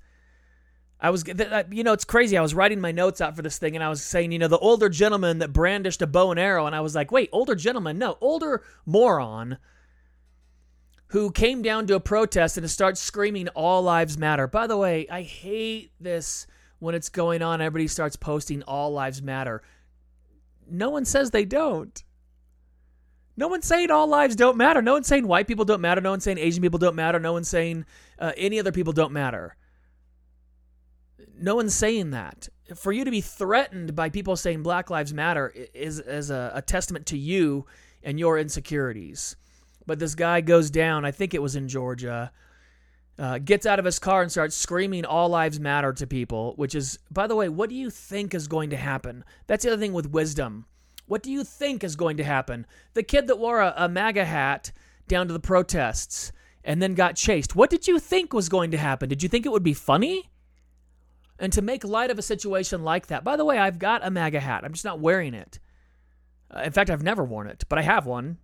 I 0.99 1.11
was, 1.11 1.23
you 1.71 1.83
know, 1.83 1.93
it's 1.93 2.05
crazy. 2.05 2.37
I 2.37 2.41
was 2.41 2.55
writing 2.55 2.81
my 2.81 2.91
notes 2.91 3.21
out 3.21 3.35
for 3.35 3.43
this 3.43 3.59
thing, 3.59 3.75
and 3.75 3.83
I 3.83 3.89
was 3.89 4.01
saying, 4.01 4.31
you 4.31 4.39
know, 4.39 4.47
the 4.47 4.57
older 4.57 4.89
gentleman 4.89 5.39
that 5.39 5.53
brandished 5.53 6.01
a 6.01 6.07
bow 6.07 6.31
and 6.31 6.39
arrow, 6.39 6.65
and 6.65 6.75
I 6.75 6.81
was 6.81 6.95
like, 6.95 7.11
wait, 7.11 7.29
older 7.31 7.53
gentleman? 7.53 7.99
No, 7.99 8.17
older 8.19 8.63
moron 8.85 9.59
who 11.07 11.31
came 11.31 11.61
down 11.61 11.87
to 11.87 11.95
a 11.95 11.99
protest 11.99 12.57
and 12.57 12.69
starts 12.69 12.99
screaming, 12.99 13.47
"All 13.49 13.81
lives 13.81 14.17
matter." 14.17 14.47
By 14.47 14.67
the 14.67 14.77
way, 14.77 15.07
I 15.09 15.21
hate 15.21 15.91
this 15.99 16.47
when 16.79 16.95
it's 16.95 17.09
going 17.09 17.41
on. 17.41 17.61
Everybody 17.61 17.87
starts 17.87 18.15
posting, 18.15 18.63
"All 18.63 18.91
lives 18.91 19.21
matter." 19.21 19.61
No 20.69 20.89
one 20.89 21.05
says 21.05 21.31
they 21.31 21.45
don't. 21.45 22.03
No 23.37 23.47
one's 23.47 23.67
saying 23.67 23.91
all 23.91 24.07
lives 24.07 24.35
don't 24.35 24.57
matter. 24.57 24.81
No 24.81 24.93
one's 24.93 25.07
saying 25.07 25.27
white 25.27 25.47
people 25.47 25.63
don't 25.63 25.79
matter. 25.79 26.01
No 26.01 26.09
one's 26.09 26.23
saying 26.23 26.39
Asian 26.39 26.61
people 26.61 26.79
don't 26.79 26.95
matter. 26.95 27.19
No 27.19 27.33
one's 27.33 27.47
saying 27.47 27.85
uh, 28.17 28.31
any 28.35 28.59
other 28.59 28.71
people 28.71 28.93
don't 28.93 29.13
matter. 29.13 29.55
No 31.39 31.55
one's 31.55 31.75
saying 31.75 32.11
that. 32.11 32.49
For 32.75 32.91
you 32.91 33.05
to 33.05 33.11
be 33.11 33.21
threatened 33.21 33.95
by 33.95 34.09
people 34.09 34.35
saying 34.35 34.63
Black 34.63 34.89
Lives 34.89 35.13
Matter 35.13 35.53
is, 35.73 35.99
is 35.99 36.29
a, 36.29 36.51
a 36.55 36.61
testament 36.61 37.05
to 37.07 37.17
you 37.17 37.65
and 38.03 38.19
your 38.19 38.37
insecurities. 38.37 39.35
But 39.85 39.99
this 39.99 40.15
guy 40.15 40.41
goes 40.41 40.69
down, 40.69 41.05
I 41.05 41.11
think 41.11 41.33
it 41.33 41.41
was 41.41 41.55
in 41.55 41.69
Georgia, 41.69 42.31
uh, 43.17 43.39
gets 43.39 43.65
out 43.65 43.79
of 43.79 43.85
his 43.85 43.99
car 43.99 44.21
and 44.21 44.31
starts 44.31 44.55
screaming 44.55 45.05
all 45.05 45.29
lives 45.29 45.59
matter 45.59 45.93
to 45.93 46.05
people, 46.05 46.53
which 46.55 46.75
is, 46.75 46.99
by 47.09 47.25
the 47.25 47.35
way, 47.35 47.49
what 47.49 47.69
do 47.69 47.75
you 47.75 47.89
think 47.89 48.35
is 48.35 48.47
going 48.47 48.69
to 48.71 48.77
happen? 48.77 49.23
That's 49.47 49.63
the 49.63 49.71
other 49.71 49.81
thing 49.81 49.93
with 49.93 50.11
wisdom. 50.11 50.65
What 51.07 51.23
do 51.23 51.31
you 51.31 51.43
think 51.43 51.83
is 51.83 51.95
going 51.95 52.17
to 52.17 52.23
happen? 52.23 52.67
The 52.93 53.03
kid 53.03 53.27
that 53.27 53.39
wore 53.39 53.61
a, 53.61 53.73
a 53.77 53.89
MAGA 53.89 54.25
hat 54.25 54.71
down 55.07 55.27
to 55.27 55.33
the 55.33 55.39
protests 55.39 56.33
and 56.63 56.81
then 56.81 56.95
got 56.95 57.15
chased, 57.15 57.55
what 57.55 57.69
did 57.69 57.87
you 57.87 57.97
think 57.97 58.33
was 58.33 58.49
going 58.49 58.71
to 58.71 58.77
happen? 58.77 59.07
Did 59.07 59.23
you 59.23 59.29
think 59.29 59.45
it 59.45 59.51
would 59.51 59.63
be 59.63 59.73
funny? 59.73 60.29
And 61.39 61.53
to 61.53 61.61
make 61.61 61.83
light 61.83 62.09
of 62.09 62.17
a 62.17 62.23
situation 62.23 62.83
like 62.83 63.07
that, 63.07 63.23
by 63.23 63.35
the 63.35 63.45
way, 63.45 63.57
I've 63.57 63.79
got 63.79 64.05
a 64.05 64.09
MAGA 64.09 64.39
hat. 64.39 64.63
I'm 64.63 64.73
just 64.73 64.85
not 64.85 64.99
wearing 64.99 65.33
it. 65.33 65.59
Uh, 66.49 66.61
in 66.61 66.71
fact, 66.71 66.89
I've 66.89 67.03
never 67.03 67.23
worn 67.23 67.47
it, 67.47 67.65
but 67.69 67.77
I 67.77 67.83
have 67.83 68.05
one. 68.05 68.37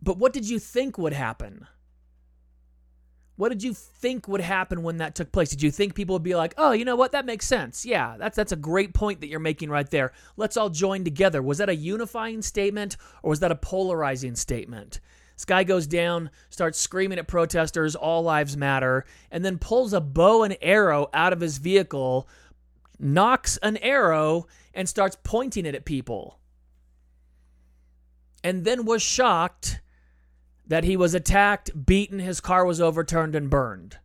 But 0.00 0.18
what 0.18 0.32
did 0.32 0.48
you 0.48 0.58
think 0.58 0.98
would 0.98 1.12
happen? 1.12 1.66
What 3.36 3.48
did 3.48 3.62
you 3.62 3.72
think 3.72 4.28
would 4.28 4.40
happen 4.40 4.82
when 4.82 4.98
that 4.98 5.14
took 5.14 5.32
place? 5.32 5.50
Did 5.50 5.62
you 5.62 5.70
think 5.70 5.94
people 5.94 6.14
would 6.14 6.22
be 6.22 6.36
like, 6.36 6.54
"Oh, 6.58 6.72
you 6.72 6.84
know 6.84 6.96
what? 6.96 7.12
That 7.12 7.24
makes 7.24 7.46
sense. 7.46 7.84
Yeah, 7.86 8.16
that's 8.18 8.36
that's 8.36 8.52
a 8.52 8.56
great 8.56 8.92
point 8.94 9.20
that 9.20 9.28
you're 9.28 9.40
making 9.40 9.70
right 9.70 9.88
there. 9.90 10.12
Let's 10.36 10.56
all 10.56 10.68
join 10.68 11.02
together." 11.02 11.42
Was 11.42 11.58
that 11.58 11.68
a 11.68 11.74
unifying 11.74 12.42
statement 12.42 12.96
or 13.22 13.30
was 13.30 13.40
that 13.40 13.50
a 13.50 13.56
polarizing 13.56 14.36
statement? 14.36 15.00
This 15.34 15.44
guy 15.44 15.64
goes 15.64 15.86
down, 15.86 16.30
starts 16.50 16.78
screaming 16.78 17.18
at 17.18 17.26
protesters, 17.26 17.94
all 17.94 18.22
lives 18.22 18.56
matter, 18.56 19.04
and 19.30 19.44
then 19.44 19.58
pulls 19.58 19.92
a 19.92 20.00
bow 20.00 20.42
and 20.42 20.56
arrow 20.60 21.08
out 21.12 21.32
of 21.32 21.40
his 21.40 21.58
vehicle, 21.58 22.28
nocks 22.98 23.58
an 23.62 23.76
arrow, 23.78 24.46
and 24.74 24.88
starts 24.88 25.16
pointing 25.22 25.66
it 25.66 25.74
at 25.74 25.84
people. 25.84 26.38
And 28.44 28.64
then 28.64 28.84
was 28.84 29.02
shocked 29.02 29.80
that 30.66 30.84
he 30.84 30.96
was 30.96 31.14
attacked, 31.14 31.86
beaten, 31.86 32.18
his 32.18 32.40
car 32.40 32.64
was 32.64 32.80
overturned, 32.80 33.34
and 33.34 33.50
burned. 33.50 33.98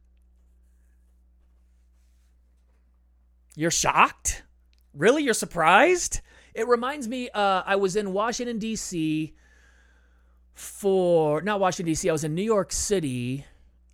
You're 3.56 3.72
shocked? 3.72 4.44
Really? 4.94 5.24
You're 5.24 5.34
surprised? 5.34 6.22
It 6.54 6.68
reminds 6.68 7.08
me, 7.08 7.30
uh, 7.30 7.64
I 7.66 7.76
was 7.76 7.96
in 7.96 8.14
Washington, 8.14 8.60
D.C 8.60 9.34
for 10.58 11.42
not 11.42 11.60
Washington 11.60 11.92
D.C. 11.92 12.10
I 12.10 12.12
was 12.12 12.24
in 12.24 12.36
New 12.36 12.44
York 12.44 12.72
City 12.72 13.46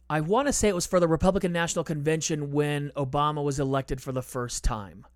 I 0.10 0.22
want 0.22 0.48
to 0.48 0.54
say 0.54 0.68
it 0.68 0.76
was 0.76 0.86
for 0.86 1.00
the 1.00 1.08
Republican 1.08 1.52
National 1.52 1.84
Convention 1.84 2.52
when 2.52 2.92
Obama 2.96 3.44
was 3.44 3.60
elected 3.60 4.00
for 4.02 4.12
the 4.12 4.22
first 4.22 4.64
time. 4.64 5.08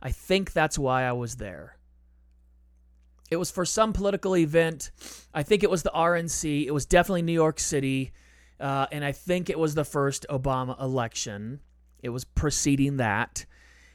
I 0.00 0.12
think 0.12 0.52
that's 0.52 0.78
why 0.78 1.02
I 1.02 1.12
was 1.12 1.36
there. 1.36 1.76
It 3.30 3.36
was 3.36 3.50
for 3.50 3.66
some 3.66 3.92
political 3.92 4.36
event. 4.36 4.92
I 5.34 5.42
think 5.42 5.62
it 5.62 5.70
was 5.70 5.82
the 5.82 5.90
RNC. 5.94 6.64
It 6.64 6.70
was 6.70 6.86
definitely 6.86 7.20
New 7.20 7.32
York 7.32 7.60
City. 7.60 8.12
Uh, 8.58 8.86
and 8.92 9.04
I 9.04 9.12
think 9.12 9.50
it 9.50 9.58
was 9.58 9.74
the 9.74 9.84
first 9.84 10.24
Obama 10.30 10.80
election. 10.80 11.60
It 12.02 12.08
was 12.08 12.24
preceding 12.24 12.98
that. 12.98 13.44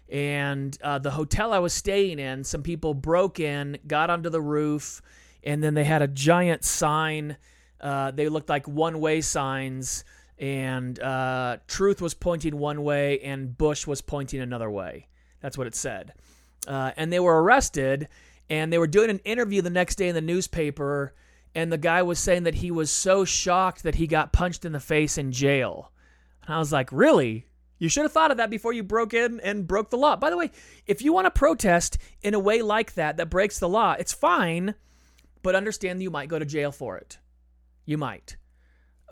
And 0.10 0.78
uh, 0.84 1.00
the 1.00 1.12
hotel 1.12 1.54
I 1.54 1.60
was 1.60 1.74
staying 1.74 2.20
in, 2.20 2.44
some 2.44 2.62
people 2.62 2.94
broke 2.94 3.40
in, 3.40 3.80
got 3.88 4.10
onto 4.10 4.30
the 4.30 4.42
roof, 4.42 5.02
and 5.44 5.64
then 5.64 5.74
they 5.74 5.84
had 5.84 6.02
a 6.02 6.08
giant 6.08 6.64
sign. 6.64 7.38
Uh, 7.80 8.12
they 8.12 8.30
looked 8.30 8.50
like 8.50 8.68
one 8.68 9.00
way 9.00 9.22
signs, 9.22 10.04
and 10.38 11.00
uh, 11.00 11.58
Truth 11.68 12.02
was 12.02 12.14
pointing 12.14 12.58
one 12.58 12.84
way, 12.84 13.20
and 13.20 13.58
Bush 13.58 13.88
was 13.88 14.02
pointing 14.02 14.42
another 14.42 14.70
way. 14.70 15.08
That's 15.42 15.58
what 15.58 15.68
it 15.68 15.76
said. 15.76 16.14
Uh, 16.68 16.92
and 16.96 17.12
they 17.12 17.20
were 17.20 17.42
arrested, 17.42 18.08
and 18.50 18.72
they 18.72 18.78
were 18.78 18.88
doing 18.88 19.10
an 19.10 19.20
interview 19.20 19.62
the 19.62 19.70
next 19.70 19.96
day 19.96 20.10
in 20.10 20.16
the 20.16 20.22
newspaper, 20.22 21.14
and 21.56 21.72
the 21.72 21.78
guy 21.78 22.02
was 22.04 22.20
saying 22.20 22.44
that 22.44 22.56
he 22.56 22.72
was 22.72 22.92
so 22.92 23.26
shocked 23.26 23.84
that 23.84 23.96
he 23.96 24.08
got 24.08 24.34
punched 24.34 24.64
in 24.64 24.72
the 24.72 24.80
face 24.80 25.18
in 25.18 25.32
jail. 25.32 25.92
And 26.46 26.56
I 26.56 26.60
was 26.60 26.72
like, 26.72 26.92
really? 26.92 27.48
You 27.78 27.90
should 27.90 28.04
have 28.04 28.12
thought 28.12 28.30
of 28.30 28.38
that 28.38 28.52
before 28.52 28.74
you 28.74 28.84
broke 28.84 29.14
in 29.14 29.40
and 29.40 29.68
broke 29.68 29.90
the 29.90 29.98
law. 29.98 30.16
By 30.16 30.30
the 30.30 30.38
way, 30.38 30.52
if 30.86 31.02
you 31.02 31.14
want 31.14 31.26
to 31.26 31.32
protest 31.32 31.98
in 32.22 32.36
a 32.36 32.40
way 32.40 32.62
like 32.62 32.94
that 32.94 33.18
that 33.18 33.32
breaks 33.32 33.58
the 33.58 33.68
law, 33.68 33.96
it's 33.98 34.14
fine, 34.14 34.76
but 35.42 35.56
understand 35.56 36.02
you 36.02 36.12
might 36.12 36.30
go 36.30 36.40
to 36.40 36.46
jail 36.46 36.72
for 36.72 36.98
it. 36.98 37.18
You 37.86 37.98
might. 37.98 38.38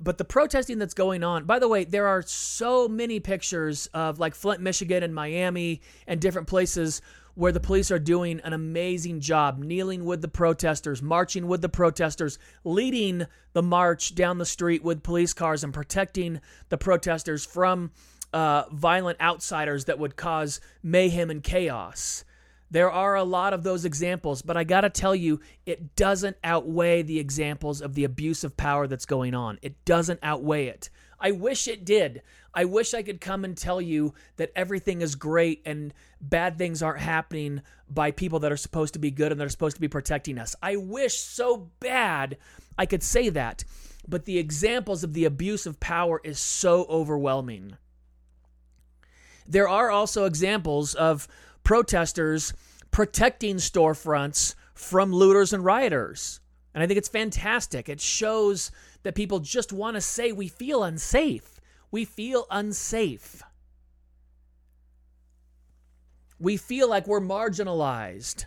But 0.01 0.17
the 0.17 0.25
protesting 0.25 0.77
that's 0.79 0.93
going 0.93 1.23
on, 1.23 1.45
by 1.45 1.59
the 1.59 1.67
way, 1.67 1.83
there 1.83 2.07
are 2.07 2.21
so 2.21 2.87
many 2.87 3.19
pictures 3.19 3.87
of 3.93 4.19
like 4.19 4.33
Flint, 4.33 4.61
Michigan, 4.61 5.03
and 5.03 5.13
Miami 5.13 5.81
and 6.07 6.21
different 6.21 6.47
places 6.47 7.01
where 7.35 7.51
the 7.51 7.59
police 7.59 7.91
are 7.91 7.99
doing 7.99 8.41
an 8.43 8.53
amazing 8.53 9.19
job 9.19 9.59
kneeling 9.59 10.03
with 10.05 10.21
the 10.21 10.27
protesters, 10.27 11.01
marching 11.01 11.47
with 11.47 11.61
the 11.61 11.69
protesters, 11.69 12.37
leading 12.63 13.25
the 13.53 13.61
march 13.61 14.15
down 14.15 14.37
the 14.37 14.45
street 14.45 14.83
with 14.83 15.03
police 15.03 15.33
cars 15.33 15.63
and 15.63 15.73
protecting 15.73 16.41
the 16.69 16.77
protesters 16.77 17.45
from 17.45 17.91
uh, 18.33 18.63
violent 18.71 19.19
outsiders 19.21 19.85
that 19.85 19.99
would 19.99 20.15
cause 20.15 20.59
mayhem 20.83 21.29
and 21.29 21.43
chaos. 21.43 22.23
There 22.71 22.91
are 22.91 23.15
a 23.15 23.23
lot 23.23 23.53
of 23.53 23.63
those 23.63 23.85
examples, 23.85 24.41
but 24.41 24.55
I 24.55 24.63
got 24.63 24.81
to 24.81 24.89
tell 24.89 25.15
you, 25.15 25.39
it 25.65 25.95
doesn't 25.95 26.37
outweigh 26.43 27.01
the 27.01 27.19
examples 27.19 27.81
of 27.81 27.95
the 27.95 28.03
abuse 28.03 28.43
of 28.43 28.57
power 28.57 28.85
that's 28.87 29.05
going 29.05 29.33
on. 29.33 29.57
It 29.61 29.83
doesn't 29.85 30.19
outweigh 30.21 30.67
it. 30.67 30.89
I 31.19 31.31
wish 31.31 31.67
it 31.67 31.83
did. 31.83 32.21
I 32.53 32.65
wish 32.65 32.93
I 32.93 33.03
could 33.03 33.21
come 33.21 33.43
and 33.43 33.57
tell 33.57 33.81
you 33.81 34.13
that 34.37 34.51
everything 34.55 35.01
is 35.01 35.15
great 35.15 35.61
and 35.65 35.93
bad 36.21 36.57
things 36.57 36.81
aren't 36.81 37.01
happening 37.01 37.61
by 37.89 38.11
people 38.11 38.39
that 38.39 38.51
are 38.51 38.57
supposed 38.57 38.93
to 38.93 38.99
be 38.99 39.11
good 39.11 39.31
and 39.31 39.39
that 39.39 39.45
are 39.45 39.49
supposed 39.49 39.75
to 39.75 39.81
be 39.81 39.87
protecting 39.87 40.37
us. 40.37 40.55
I 40.61 40.75
wish 40.75 41.19
so 41.19 41.69
bad 41.79 42.37
I 42.77 42.85
could 42.85 43.03
say 43.03 43.29
that. 43.29 43.63
But 44.07 44.25
the 44.25 44.37
examples 44.37 45.03
of 45.03 45.13
the 45.13 45.25
abuse 45.25 45.65
of 45.65 45.79
power 45.79 46.21
is 46.23 46.39
so 46.39 46.85
overwhelming. 46.89 47.77
There 49.47 49.67
are 49.67 49.89
also 49.89 50.25
examples 50.25 50.95
of 50.95 51.27
protesters 51.69 52.51
protecting 52.89 53.57
storefronts 53.57 54.55
from 54.73 55.13
looters 55.13 55.53
and 55.53 55.63
rioters. 55.63 56.39
And 56.73 56.81
I 56.83 56.87
think 56.87 56.97
it's 56.97 57.07
fantastic. 57.07 57.87
It 57.87 58.01
shows 58.01 58.71
that 59.03 59.13
people 59.13 59.37
just 59.37 59.71
want 59.71 59.93
to 59.93 60.01
say 60.01 60.31
we 60.31 60.47
feel 60.47 60.83
unsafe. 60.83 61.61
We 61.91 62.05
feel 62.05 62.47
unsafe. 62.49 63.43
We 66.39 66.57
feel 66.57 66.89
like 66.89 67.05
we're 67.05 67.21
marginalized. 67.21 68.45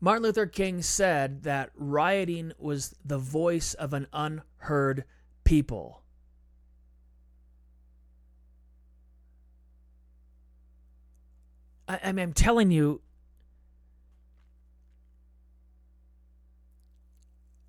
Martin 0.00 0.22
Luther 0.22 0.46
King 0.46 0.80
said 0.80 1.42
that 1.42 1.68
rioting 1.76 2.52
was 2.56 2.94
the 3.04 3.18
voice 3.18 3.74
of 3.74 3.92
an 3.92 4.06
unheard 4.10 5.04
people. 5.44 6.03
I, 11.88 12.00
I 12.04 12.12
mean, 12.12 12.24
I'm 12.24 12.32
telling 12.32 12.70
you, 12.70 13.00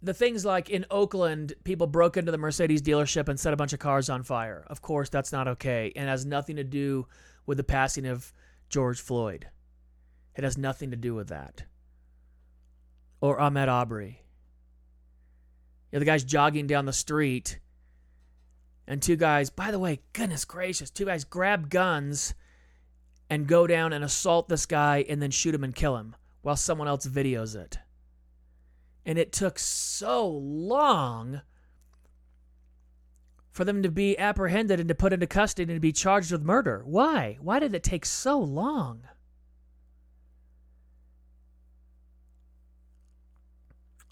the 0.01 0.13
things 0.13 0.45
like 0.45 0.69
in 0.69 0.85
Oakland, 0.91 1.53
people 1.63 1.87
broke 1.87 2.15
into 2.15 2.31
the 2.31 2.37
Mercedes 2.37 2.81
dealership 2.81 3.27
and 3.27 3.39
set 3.39 3.53
a 3.53 3.57
bunch 3.57 3.73
of 3.73 3.79
cars 3.79 4.09
on 4.09 4.23
fire. 4.23 4.65
Of 4.67 4.81
course, 4.81 5.09
that's 5.09 5.31
not 5.31 5.47
okay 5.47 5.91
and 5.95 6.07
has 6.07 6.25
nothing 6.25 6.57
to 6.57 6.63
do 6.63 7.07
with 7.45 7.57
the 7.57 7.63
passing 7.63 8.05
of 8.05 8.31
George 8.69 9.01
Floyd. 9.01 9.47
It 10.35 10.43
has 10.43 10.57
nothing 10.57 10.91
to 10.91 10.97
do 10.97 11.15
with 11.15 11.29
that. 11.29 11.63
Or 13.21 13.39
Ahmaud 13.39 13.67
Arbery. 13.67 14.21
Yeah, 15.91 15.99
the 15.99 16.05
guy's 16.05 16.23
jogging 16.23 16.67
down 16.67 16.85
the 16.85 16.93
street, 16.93 17.59
and 18.87 19.01
two 19.01 19.15
guys, 19.15 19.49
by 19.49 19.71
the 19.71 19.79
way, 19.79 20.01
goodness 20.13 20.45
gracious, 20.45 20.89
two 20.89 21.05
guys 21.05 21.23
grab 21.23 21.69
guns 21.69 22.33
and 23.29 23.47
go 23.47 23.67
down 23.67 23.93
and 23.93 24.03
assault 24.03 24.49
this 24.49 24.65
guy 24.65 25.05
and 25.09 25.21
then 25.21 25.31
shoot 25.31 25.55
him 25.55 25.63
and 25.63 25.75
kill 25.75 25.97
him 25.97 26.15
while 26.41 26.55
someone 26.55 26.87
else 26.87 27.07
videos 27.07 27.55
it. 27.55 27.79
And 29.05 29.17
it 29.17 29.31
took 29.31 29.57
so 29.59 30.27
long 30.27 31.41
for 33.51 33.63
them 33.63 33.83
to 33.83 33.89
be 33.89 34.17
apprehended 34.17 34.79
and 34.79 34.89
to 34.89 34.95
put 34.95 35.13
into 35.13 35.27
custody 35.27 35.71
and 35.71 35.77
to 35.77 35.81
be 35.81 35.91
charged 35.91 36.31
with 36.31 36.43
murder. 36.43 36.83
Why? 36.85 37.37
Why 37.41 37.59
did 37.59 37.73
it 37.73 37.83
take 37.83 38.05
so 38.05 38.39
long? 38.39 39.03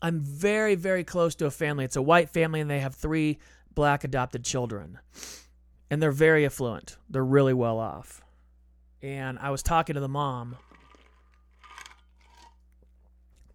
I'm 0.02 0.20
very, 0.22 0.76
very 0.76 1.04
close 1.04 1.36
to 1.36 1.46
a 1.46 1.52
family. 1.52 1.86
It's 1.86 1.96
a 1.96 2.02
white 2.02 2.30
family, 2.30 2.60
and 2.60 2.70
they 2.70 2.82
have 2.82 2.94
three 2.94 3.40
black 3.74 4.04
adopted 4.04 4.44
children. 4.44 5.00
And 5.90 6.02
they're 6.02 6.12
very 6.12 6.46
affluent. 6.46 6.98
They're 7.10 7.24
really 7.24 7.54
well 7.54 7.80
off 7.80 8.23
and 9.04 9.38
I 9.40 9.52
was 9.52 9.62
talking 9.62 9.96
to 9.96 10.00
the 10.00 10.08
mom. 10.08 10.56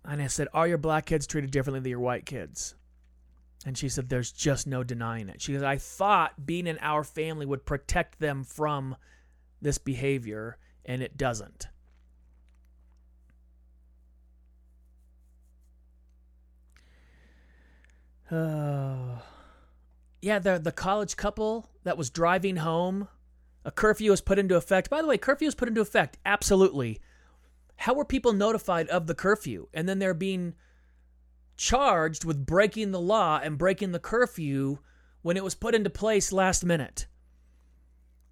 And 0.05 0.23
I 0.23 0.27
said, 0.27 0.49
Are 0.53 0.69
your 0.69 0.79
black 0.79 1.07
kids 1.07 1.27
treated 1.27 1.51
differently 1.51 1.81
than 1.81 1.91
your 1.91 2.01
white 2.01 2.27
kids? 2.27 2.75
And 3.67 3.77
she 3.77 3.89
said, 3.89 4.09
There's 4.09 4.31
just 4.31 4.67
no 4.67 4.85
denying 4.85 5.29
it. 5.29 5.41
She 5.41 5.55
said, 5.55 5.65
I 5.65 5.79
thought 5.79 6.47
being 6.47 6.67
in 6.67 6.79
our 6.81 7.03
family 7.03 7.47
would 7.47 7.65
protect 7.65 8.21
them 8.21 8.45
from 8.45 8.97
this 9.61 9.79
behavior, 9.79 10.59
and 10.85 11.03
it 11.03 11.17
doesn't. 11.17 11.67
Uh, 18.31 19.21
yeah, 20.23 20.39
the 20.39 20.59
the 20.59 20.73
college 20.73 21.17
couple 21.17 21.71
that 21.85 21.97
was 21.97 22.11
driving 22.11 22.57
home 22.57 23.09
a 23.69 23.71
curfew 23.71 24.11
was 24.11 24.23
put 24.23 24.39
into 24.39 24.57
effect. 24.57 24.89
By 24.89 25.03
the 25.03 25.07
way, 25.07 25.19
curfew 25.19 25.47
was 25.47 25.55
put 25.55 25.69
into 25.69 25.83
effect. 25.83 26.17
Absolutely. 26.25 27.03
How 27.77 27.93
were 27.93 28.07
people 28.07 28.33
notified 28.33 28.89
of 28.89 29.07
the 29.07 29.15
curfew? 29.15 29.69
And 29.75 29.87
then 29.87 29.99
they're 29.99 30.15
being 30.15 30.55
charged 31.59 32.25
with 32.25 32.47
breaking 32.47 32.93
the 32.93 33.01
law 33.01 33.39
and 33.43 33.59
breaking 33.59 33.93
the 33.93 33.99
curfew 33.99 34.79
when 35.21 35.37
it 35.37 35.45
was 35.45 35.55
put 35.55 35.75
into 35.75 35.91
place 35.91 36.33
last 36.33 36.65
minute. 36.65 37.09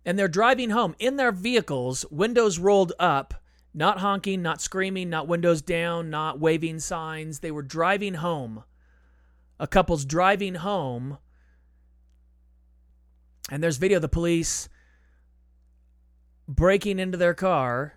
And 0.07 0.19
they're 0.19 0.27
driving 0.27 0.71
home 0.71 0.95
in 0.99 1.17
their 1.17 1.33
vehicles, 1.33 2.07
windows 2.11 2.59
rolled 2.59 2.95
up, 2.99 3.35
not 3.75 3.99
honking, 3.99 4.41
not 4.41 4.63
screaming, 4.63 5.11
not 5.11 5.29
windows 5.29 5.61
down, 5.61 6.09
not 6.09 6.41
waving 6.41 6.79
signs. 6.79 7.41
They 7.41 7.51
were 7.51 7.61
driving 7.61 8.15
home. 8.15 8.65
A 9.61 9.67
couple's 9.67 10.07
driving 10.07 10.55
home. 10.55 11.19
And 13.51 13.63
there's 13.63 13.77
video 13.77 13.97
of 13.97 14.03
the 14.03 14.09
police 14.09 14.71
breaking 16.49 16.99
into 16.99 17.19
their 17.19 17.35
car 17.35 17.95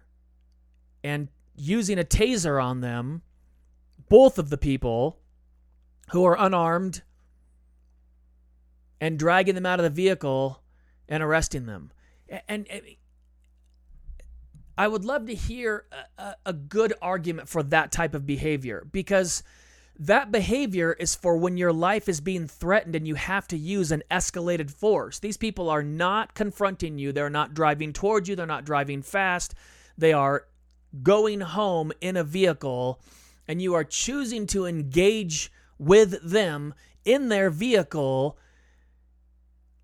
and 1.03 1.29
using 1.55 1.99
a 1.99 2.03
taser 2.03 2.63
on 2.63 2.81
them, 2.81 3.21
both 4.07 4.39
of 4.39 4.49
the 4.49 4.57
people 4.57 5.19
who 6.11 6.25
are 6.25 6.37
unarmed, 6.39 7.03
and 9.01 9.17
dragging 9.17 9.55
them 9.55 9.65
out 9.65 9.79
of 9.79 9.83
the 9.83 9.89
vehicle 9.89 10.61
and 11.07 11.23
arresting 11.23 11.65
them. 11.65 11.91
And, 12.47 12.67
and 12.69 12.81
I 14.77 14.87
would 14.87 15.05
love 15.05 15.27
to 15.27 15.35
hear 15.35 15.85
a, 16.17 16.35
a, 16.45 16.53
good 16.53 16.93
argument 17.01 17.49
for 17.49 17.63
that 17.63 17.91
type 17.91 18.13
of 18.13 18.25
behavior 18.25 18.87
because 18.91 19.43
that 19.99 20.31
behavior 20.31 20.93
is 20.93 21.15
for 21.15 21.37
when 21.37 21.57
your 21.57 21.73
life 21.73 22.09
is 22.09 22.21
being 22.21 22.47
threatened 22.47 22.95
and 22.95 23.07
you 23.07 23.15
have 23.15 23.47
to 23.49 23.57
use 23.57 23.91
an 23.91 24.03
escalated 24.09 24.71
force. 24.71 25.19
These 25.19 25.37
people 25.37 25.69
are 25.69 25.83
not 25.83 26.33
confronting 26.33 26.97
you, 26.97 27.11
they're 27.11 27.29
not 27.29 27.53
driving 27.53 27.93
towards 27.93 28.29
you, 28.29 28.35
they're 28.35 28.45
not 28.45 28.65
driving 28.65 29.01
fast. 29.01 29.55
They 29.97 30.13
are 30.13 30.45
going 31.03 31.41
home 31.41 31.91
in 32.01 32.17
a 32.17 32.23
vehicle, 32.23 33.01
and 33.47 33.61
you 33.61 33.73
are 33.75 33.83
choosing 33.83 34.47
to 34.47 34.65
engage 34.65 35.51
with 35.77 36.21
them 36.23 36.73
in 37.05 37.29
their 37.29 37.49
vehicle 37.49 38.37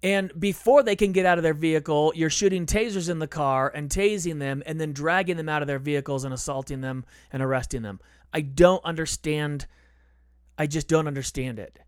And 0.04 0.32
before 0.40 0.84
they 0.84 0.96
can 0.96 1.14
get 1.14 1.26
out 1.26 1.40
of 1.40 1.44
their 1.44 1.56
vehicle, 1.56 2.14
you're 2.16 2.30
shooting 2.30 2.68
tasers 2.68 3.10
in 3.10 3.18
the 3.18 3.28
car 3.28 3.72
and 3.74 3.90
tasing 3.90 4.38
them 4.38 4.62
and 4.68 4.80
then 4.80 4.94
dragging 4.94 5.36
them 5.36 5.50
out 5.50 5.64
of 5.64 5.68
their 5.68 5.80
vehicles 5.80 6.24
and 6.24 6.32
assaulting 6.34 6.82
them 6.82 7.06
and 7.34 7.42
arresting 7.42 7.82
them. 7.82 8.00
I 8.32 8.42
don't 8.42 8.86
understand. 8.86 9.66
I 10.58 10.68
just 10.68 10.88
don't 10.88 11.08
understand 11.08 11.60
it. 11.60 11.80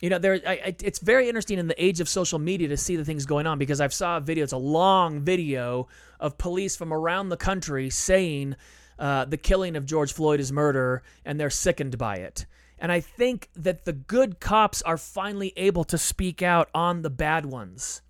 You 0.00 0.10
know, 0.10 0.18
there. 0.18 0.40
I, 0.46 0.76
it's 0.82 0.98
very 0.98 1.28
interesting 1.28 1.58
in 1.58 1.68
the 1.68 1.84
age 1.84 2.00
of 2.00 2.08
social 2.08 2.38
media 2.38 2.68
to 2.68 2.76
see 2.76 2.96
the 2.96 3.04
things 3.04 3.24
going 3.24 3.46
on 3.46 3.58
because 3.58 3.80
I've 3.80 3.94
saw 3.94 4.18
a 4.18 4.20
video. 4.20 4.44
It's 4.44 4.52
a 4.52 4.58
long 4.58 5.20
video 5.22 5.88
of 6.20 6.36
police 6.36 6.76
from 6.76 6.92
around 6.92 7.30
the 7.30 7.36
country 7.36 7.88
saying 7.88 8.56
uh, 8.98 9.24
the 9.24 9.38
killing 9.38 9.74
of 9.74 9.86
George 9.86 10.12
Floyd 10.12 10.40
is 10.40 10.52
murder, 10.52 11.02
and 11.24 11.40
they're 11.40 11.50
sickened 11.50 11.96
by 11.96 12.16
it. 12.16 12.46
And 12.78 12.92
I 12.92 13.00
think 13.00 13.48
that 13.56 13.86
the 13.86 13.94
good 13.94 14.38
cops 14.38 14.82
are 14.82 14.98
finally 14.98 15.54
able 15.56 15.84
to 15.84 15.96
speak 15.96 16.42
out 16.42 16.68
on 16.74 17.00
the 17.00 17.10
bad 17.10 17.46
ones. 17.46 18.02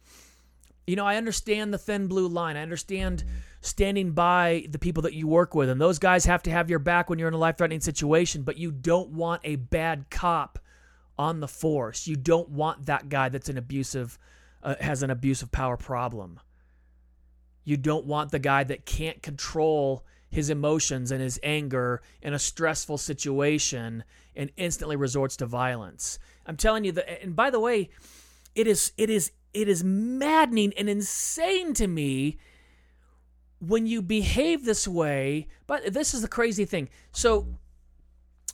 You 0.89 0.97
know, 0.97 1.07
I 1.07 1.17
understand 1.17 1.73
the 1.73 1.79
thin 1.79 2.09
blue 2.09 2.27
line. 2.27 2.57
I 2.57 2.63
understand 2.63 3.25
standing 3.67 4.13
by 4.13 4.67
the 4.71 4.79
people 4.79 5.03
that 5.03 5.15
you 5.15 5.27
work 5.27 5.55
with, 5.55 5.69
and 5.69 5.81
those 5.81 5.99
guys 5.99 6.25
have 6.25 6.43
to 6.45 6.51
have 6.51 6.71
your 6.71 6.79
back 6.79 7.11
when 7.11 7.19
you're 7.19 7.29
in 7.29 7.35
a 7.35 7.39
life 7.39 7.59
threatening 7.59 7.81
situation, 7.81 8.43
but 8.43 8.57
you 8.57 8.71
don't 8.71 9.11
want 9.11 9.43
a 9.45 9.57
bad 9.57 10.07
cop 10.11 10.59
on 11.19 11.41
the 11.41 11.49
force. 11.49 12.07
You 12.07 12.17
don't 12.17 12.51
want 12.51 12.87
that 12.87 13.09
guy 13.09 13.29
that's 13.29 13.49
an 13.49 13.59
abusive, 13.59 14.19
uh, 14.63 14.77
has 14.81 15.03
an 15.03 15.11
abusive 15.11 15.51
power 15.51 15.77
problem. 15.77 16.41
You 17.65 17.77
don't 17.77 18.07
want 18.07 18.31
the 18.31 18.39
guy 18.39 18.65
that 18.65 18.87
can't 18.87 19.23
control 19.23 20.05
his 20.31 20.51
emotions 20.51 21.11
and 21.11 21.21
his 21.21 21.41
anger 21.43 22.03
in 22.23 22.35
a 22.35 22.39
stressful 22.39 22.99
situation 22.99 24.05
and 24.35 24.51
instantly 24.57 24.97
resorts 24.97 25.37
to 25.39 25.47
violence. 25.47 26.19
I'm 26.47 26.57
telling 26.57 26.85
you 26.85 26.93
that 26.93 27.23
and 27.23 27.35
by 27.35 27.51
the 27.51 27.61
way, 27.61 27.91
it 28.55 28.67
is 28.67 28.93
it 28.97 29.11
is 29.11 29.33
it 29.55 29.69
is 29.69 29.83
maddening 29.83 30.73
and 30.77 30.89
insane 30.89 31.75
to 31.75 31.87
me 31.87 32.39
when 33.61 33.87
you 33.87 34.03
behave 34.03 34.65
this 34.65 34.87
way. 34.87 35.49
But 35.67 35.93
this 35.93 36.15
is 36.15 36.23
the 36.23 36.29
crazy 36.29 36.65
thing. 36.65 36.89
So 37.13 37.47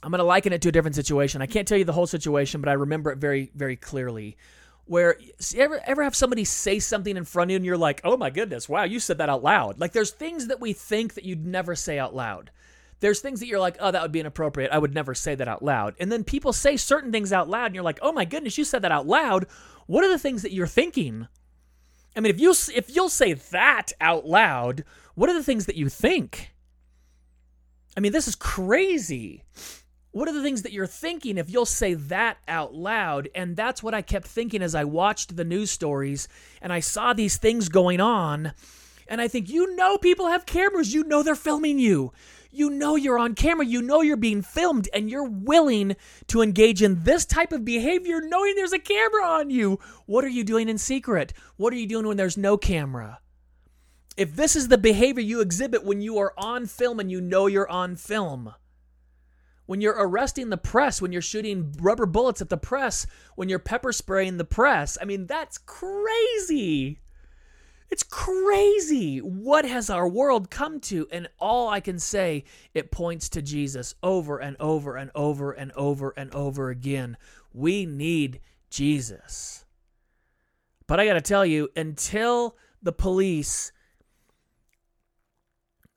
I'm 0.02 0.10
going 0.10 0.18
to 0.18 0.24
liken 0.24 0.52
it 0.52 0.62
to 0.62 0.68
a 0.68 0.72
different 0.72 0.96
situation. 0.96 1.42
I 1.42 1.46
can't 1.46 1.66
tell 1.66 1.78
you 1.78 1.84
the 1.84 1.92
whole 1.92 2.06
situation, 2.06 2.60
but 2.60 2.68
I 2.68 2.74
remember 2.74 3.10
it 3.12 3.18
very, 3.18 3.52
very 3.54 3.76
clearly. 3.76 4.36
Where 4.84 5.16
ever 5.56 5.80
ever 5.86 6.02
have 6.02 6.16
somebody 6.16 6.44
say 6.44 6.80
something 6.80 7.16
in 7.16 7.24
front 7.24 7.50
of 7.50 7.52
you 7.52 7.56
and 7.56 7.64
you're 7.64 7.76
like, 7.76 8.00
"Oh 8.02 8.16
my 8.16 8.30
goodness, 8.30 8.68
wow, 8.68 8.82
you 8.82 8.98
said 8.98 9.18
that 9.18 9.28
out 9.28 9.44
loud." 9.44 9.78
Like 9.78 9.92
there's 9.92 10.10
things 10.10 10.48
that 10.48 10.60
we 10.60 10.72
think 10.72 11.14
that 11.14 11.24
you'd 11.24 11.46
never 11.46 11.76
say 11.76 12.00
out 12.00 12.16
loud. 12.16 12.50
There's 12.98 13.20
things 13.20 13.38
that 13.40 13.46
you're 13.46 13.60
like, 13.60 13.76
"Oh, 13.78 13.92
that 13.92 14.02
would 14.02 14.10
be 14.10 14.20
inappropriate. 14.20 14.72
I 14.72 14.78
would 14.78 14.92
never 14.92 15.14
say 15.14 15.36
that 15.36 15.46
out 15.46 15.64
loud." 15.64 15.94
And 16.00 16.10
then 16.10 16.24
people 16.24 16.52
say 16.52 16.76
certain 16.76 17.12
things 17.12 17.32
out 17.32 17.48
loud 17.48 17.66
and 17.66 17.76
you're 17.76 17.84
like, 17.84 18.00
"Oh 18.02 18.12
my 18.12 18.24
goodness, 18.24 18.58
you 18.58 18.64
said 18.64 18.82
that 18.82 18.92
out 18.92 19.06
loud." 19.06 19.46
What 19.86 20.04
are 20.04 20.10
the 20.10 20.18
things 20.18 20.42
that 20.42 20.52
you're 20.52 20.66
thinking? 20.66 21.28
I 22.14 22.20
mean, 22.20 22.34
if 22.34 22.40
you 22.40 22.54
if 22.74 22.94
you'll 22.94 23.08
say 23.08 23.32
that 23.34 23.92
out 24.00 24.26
loud, 24.26 24.84
what 25.14 25.30
are 25.30 25.34
the 25.34 25.42
things 25.42 25.66
that 25.66 25.76
you 25.76 25.88
think? 25.88 26.52
I 27.96 28.00
mean, 28.00 28.12
this 28.12 28.28
is 28.28 28.34
crazy 28.34 29.44
what 30.12 30.28
are 30.28 30.32
the 30.32 30.42
things 30.42 30.62
that 30.62 30.72
you're 30.72 30.86
thinking 30.86 31.38
if 31.38 31.50
you'll 31.50 31.66
say 31.66 31.94
that 31.94 32.36
out 32.46 32.74
loud? 32.74 33.28
And 33.34 33.56
that's 33.56 33.82
what 33.82 33.94
I 33.94 34.02
kept 34.02 34.26
thinking 34.26 34.62
as 34.62 34.74
I 34.74 34.84
watched 34.84 35.36
the 35.36 35.44
news 35.44 35.70
stories 35.70 36.28
and 36.60 36.72
I 36.72 36.80
saw 36.80 37.14
these 37.14 37.38
things 37.38 37.70
going 37.70 37.98
on. 37.98 38.52
And 39.08 39.20
I 39.20 39.28
think, 39.28 39.48
you 39.48 39.74
know, 39.74 39.96
people 39.98 40.28
have 40.28 40.46
cameras. 40.46 40.92
You 40.92 41.04
know, 41.04 41.22
they're 41.22 41.34
filming 41.34 41.78
you. 41.78 42.12
You 42.54 42.68
know, 42.68 42.96
you're 42.96 43.18
on 43.18 43.34
camera. 43.34 43.64
You 43.64 43.80
know, 43.80 44.02
you're 44.02 44.18
being 44.18 44.42
filmed 44.42 44.86
and 44.92 45.10
you're 45.10 45.28
willing 45.28 45.96
to 46.26 46.42
engage 46.42 46.82
in 46.82 47.02
this 47.02 47.24
type 47.24 47.50
of 47.50 47.64
behavior 47.64 48.20
knowing 48.20 48.54
there's 48.54 48.74
a 48.74 48.78
camera 48.78 49.26
on 49.26 49.48
you. 49.48 49.80
What 50.04 50.22
are 50.22 50.28
you 50.28 50.44
doing 50.44 50.68
in 50.68 50.76
secret? 50.76 51.32
What 51.56 51.72
are 51.72 51.76
you 51.76 51.86
doing 51.86 52.06
when 52.06 52.18
there's 52.18 52.36
no 52.36 52.58
camera? 52.58 53.20
If 54.18 54.36
this 54.36 54.54
is 54.54 54.68
the 54.68 54.76
behavior 54.76 55.22
you 55.22 55.40
exhibit 55.40 55.82
when 55.82 56.02
you 56.02 56.18
are 56.18 56.34
on 56.36 56.66
film 56.66 57.00
and 57.00 57.10
you 57.10 57.22
know 57.22 57.46
you're 57.46 57.70
on 57.70 57.96
film, 57.96 58.52
when 59.64 59.80
you're 59.80 59.96
arresting 59.96 60.50
the 60.50 60.58
press, 60.58 61.00
when 61.00 61.12
you're 61.12 61.22
shooting 61.22 61.74
rubber 61.80 62.04
bullets 62.04 62.42
at 62.42 62.50
the 62.50 62.58
press, 62.58 63.06
when 63.34 63.48
you're 63.48 63.58
pepper 63.58 63.92
spraying 63.92 64.36
the 64.36 64.44
press. 64.44 64.98
I 65.00 65.06
mean, 65.06 65.26
that's 65.26 65.56
crazy. 65.56 66.98
It's 67.92 68.02
crazy. 68.02 69.18
What 69.18 69.66
has 69.66 69.90
our 69.90 70.08
world 70.08 70.48
come 70.48 70.80
to? 70.80 71.06
And 71.12 71.28
all 71.38 71.68
I 71.68 71.80
can 71.80 71.98
say, 71.98 72.44
it 72.72 72.90
points 72.90 73.28
to 73.28 73.42
Jesus 73.42 73.94
over 74.02 74.38
and 74.38 74.56
over 74.58 74.96
and 74.96 75.10
over 75.14 75.52
and 75.52 75.70
over 75.72 76.14
and 76.16 76.34
over 76.34 76.70
again. 76.70 77.18
We 77.52 77.84
need 77.84 78.40
Jesus. 78.70 79.66
But 80.86 81.00
I 81.00 81.06
got 81.06 81.14
to 81.14 81.20
tell 81.20 81.44
you, 81.44 81.68
until 81.76 82.56
the 82.82 82.92
police. 82.92 83.72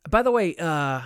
By 0.09 0.21
the 0.21 0.31
way, 0.31 0.53
uh, 0.59 0.99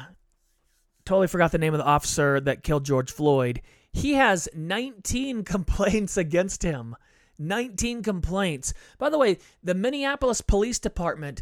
totally 1.05 1.27
forgot 1.27 1.51
the 1.51 1.59
name 1.59 1.75
of 1.75 1.77
the 1.77 1.85
officer 1.85 2.39
that 2.39 2.63
killed 2.63 2.83
George 2.83 3.11
Floyd. 3.11 3.61
He 3.91 4.13
has 4.13 4.49
19 4.55 5.43
complaints 5.43 6.17
against 6.17 6.63
him. 6.63 6.95
19 7.39 8.03
complaints. 8.03 8.73
By 8.97 9.09
the 9.09 9.17
way, 9.17 9.37
the 9.63 9.73
Minneapolis 9.73 10.41
Police 10.41 10.79
Department 10.79 11.41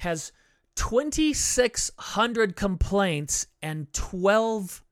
has 0.00 0.32
2,600 0.76 2.54
complaints 2.54 3.46
and 3.62 3.92
12 3.92 4.82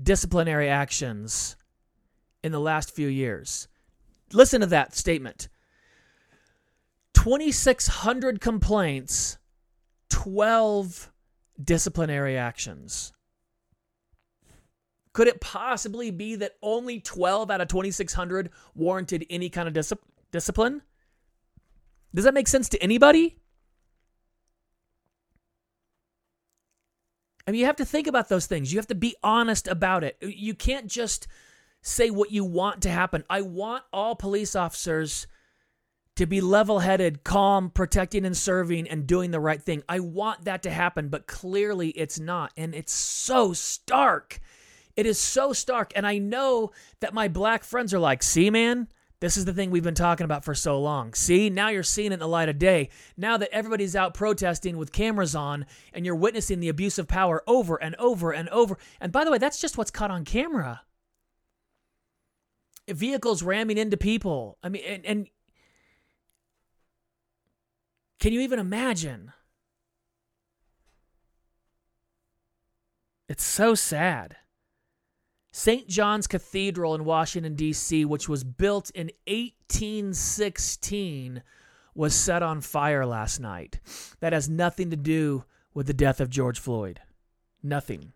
disciplinary 0.00 0.68
actions 0.68 1.56
in 2.44 2.52
the 2.52 2.60
last 2.60 2.94
few 2.94 3.08
years. 3.08 3.66
Listen 4.32 4.60
to 4.60 4.66
that 4.68 4.94
statement 4.94 5.48
2,600 7.14 8.40
complaints, 8.40 9.38
12 10.10 11.12
disciplinary 11.62 12.38
actions. 12.38 13.12
Could 15.12 15.28
it 15.28 15.40
possibly 15.40 16.10
be 16.10 16.36
that 16.36 16.56
only 16.62 17.00
12 17.00 17.50
out 17.50 17.60
of 17.60 17.68
2,600 17.68 18.50
warranted 18.74 19.26
any 19.28 19.48
kind 19.48 19.66
of 19.66 19.74
dis- 19.74 19.92
discipline? 20.30 20.82
Does 22.14 22.24
that 22.24 22.34
make 22.34 22.48
sense 22.48 22.68
to 22.70 22.82
anybody? 22.82 23.36
I 27.46 27.50
mean, 27.50 27.60
you 27.60 27.66
have 27.66 27.76
to 27.76 27.84
think 27.84 28.06
about 28.06 28.28
those 28.28 28.46
things. 28.46 28.72
You 28.72 28.78
have 28.78 28.86
to 28.88 28.94
be 28.94 29.16
honest 29.22 29.66
about 29.66 30.04
it. 30.04 30.16
You 30.20 30.54
can't 30.54 30.86
just 30.86 31.26
say 31.82 32.10
what 32.10 32.30
you 32.30 32.44
want 32.44 32.82
to 32.82 32.90
happen. 32.90 33.24
I 33.28 33.42
want 33.42 33.82
all 33.92 34.14
police 34.14 34.54
officers 34.54 35.26
to 36.16 36.26
be 36.26 36.40
level 36.40 36.80
headed, 36.80 37.24
calm, 37.24 37.70
protecting 37.70 38.24
and 38.24 38.36
serving, 38.36 38.86
and 38.88 39.06
doing 39.06 39.30
the 39.30 39.40
right 39.40 39.62
thing. 39.62 39.82
I 39.88 40.00
want 40.00 40.44
that 40.44 40.62
to 40.64 40.70
happen, 40.70 41.08
but 41.08 41.26
clearly 41.26 41.88
it's 41.90 42.20
not. 42.20 42.52
And 42.56 42.74
it's 42.74 42.92
so 42.92 43.52
stark 43.52 44.38
it 44.96 45.06
is 45.06 45.18
so 45.18 45.52
stark. 45.52 45.92
And 45.94 46.06
I 46.06 46.18
know 46.18 46.72
that 47.00 47.14
my 47.14 47.28
black 47.28 47.64
friends 47.64 47.94
are 47.94 47.98
like, 47.98 48.22
see, 48.22 48.50
man, 48.50 48.88
this 49.20 49.36
is 49.36 49.44
the 49.44 49.52
thing 49.52 49.70
we've 49.70 49.84
been 49.84 49.94
talking 49.94 50.24
about 50.24 50.44
for 50.44 50.54
so 50.54 50.80
long. 50.80 51.12
See, 51.12 51.50
now 51.50 51.68
you're 51.68 51.82
seeing 51.82 52.10
it 52.10 52.14
in 52.14 52.20
the 52.20 52.28
light 52.28 52.48
of 52.48 52.58
day. 52.58 52.88
Now 53.16 53.36
that 53.36 53.50
everybody's 53.52 53.94
out 53.94 54.14
protesting 54.14 54.78
with 54.78 54.92
cameras 54.92 55.34
on 55.34 55.66
and 55.92 56.06
you're 56.06 56.16
witnessing 56.16 56.60
the 56.60 56.70
abuse 56.70 56.98
of 56.98 57.06
power 57.06 57.42
over 57.46 57.76
and 57.76 57.94
over 57.96 58.32
and 58.32 58.48
over. 58.48 58.78
And 58.98 59.12
by 59.12 59.24
the 59.24 59.30
way, 59.30 59.38
that's 59.38 59.60
just 59.60 59.76
what's 59.76 59.90
caught 59.90 60.10
on 60.10 60.24
camera. 60.24 60.82
Vehicles 62.88 63.42
ramming 63.42 63.76
into 63.76 63.98
people. 63.98 64.56
I 64.62 64.70
mean, 64.70 64.82
and, 64.86 65.04
and 65.04 65.26
can 68.18 68.32
you 68.32 68.40
even 68.40 68.58
imagine? 68.58 69.32
It's 73.28 73.44
so 73.44 73.74
sad. 73.74 74.36
St. 75.52 75.88
John's 75.88 76.28
Cathedral 76.28 76.94
in 76.94 77.04
Washington, 77.04 77.56
D.C., 77.56 78.04
which 78.04 78.28
was 78.28 78.44
built 78.44 78.90
in 78.90 79.10
1816, 79.26 81.42
was 81.94 82.14
set 82.14 82.42
on 82.42 82.60
fire 82.60 83.04
last 83.04 83.40
night. 83.40 83.80
That 84.20 84.32
has 84.32 84.48
nothing 84.48 84.90
to 84.90 84.96
do 84.96 85.44
with 85.74 85.88
the 85.88 85.94
death 85.94 86.20
of 86.20 86.30
George 86.30 86.60
Floyd. 86.60 87.00
Nothing. 87.62 88.12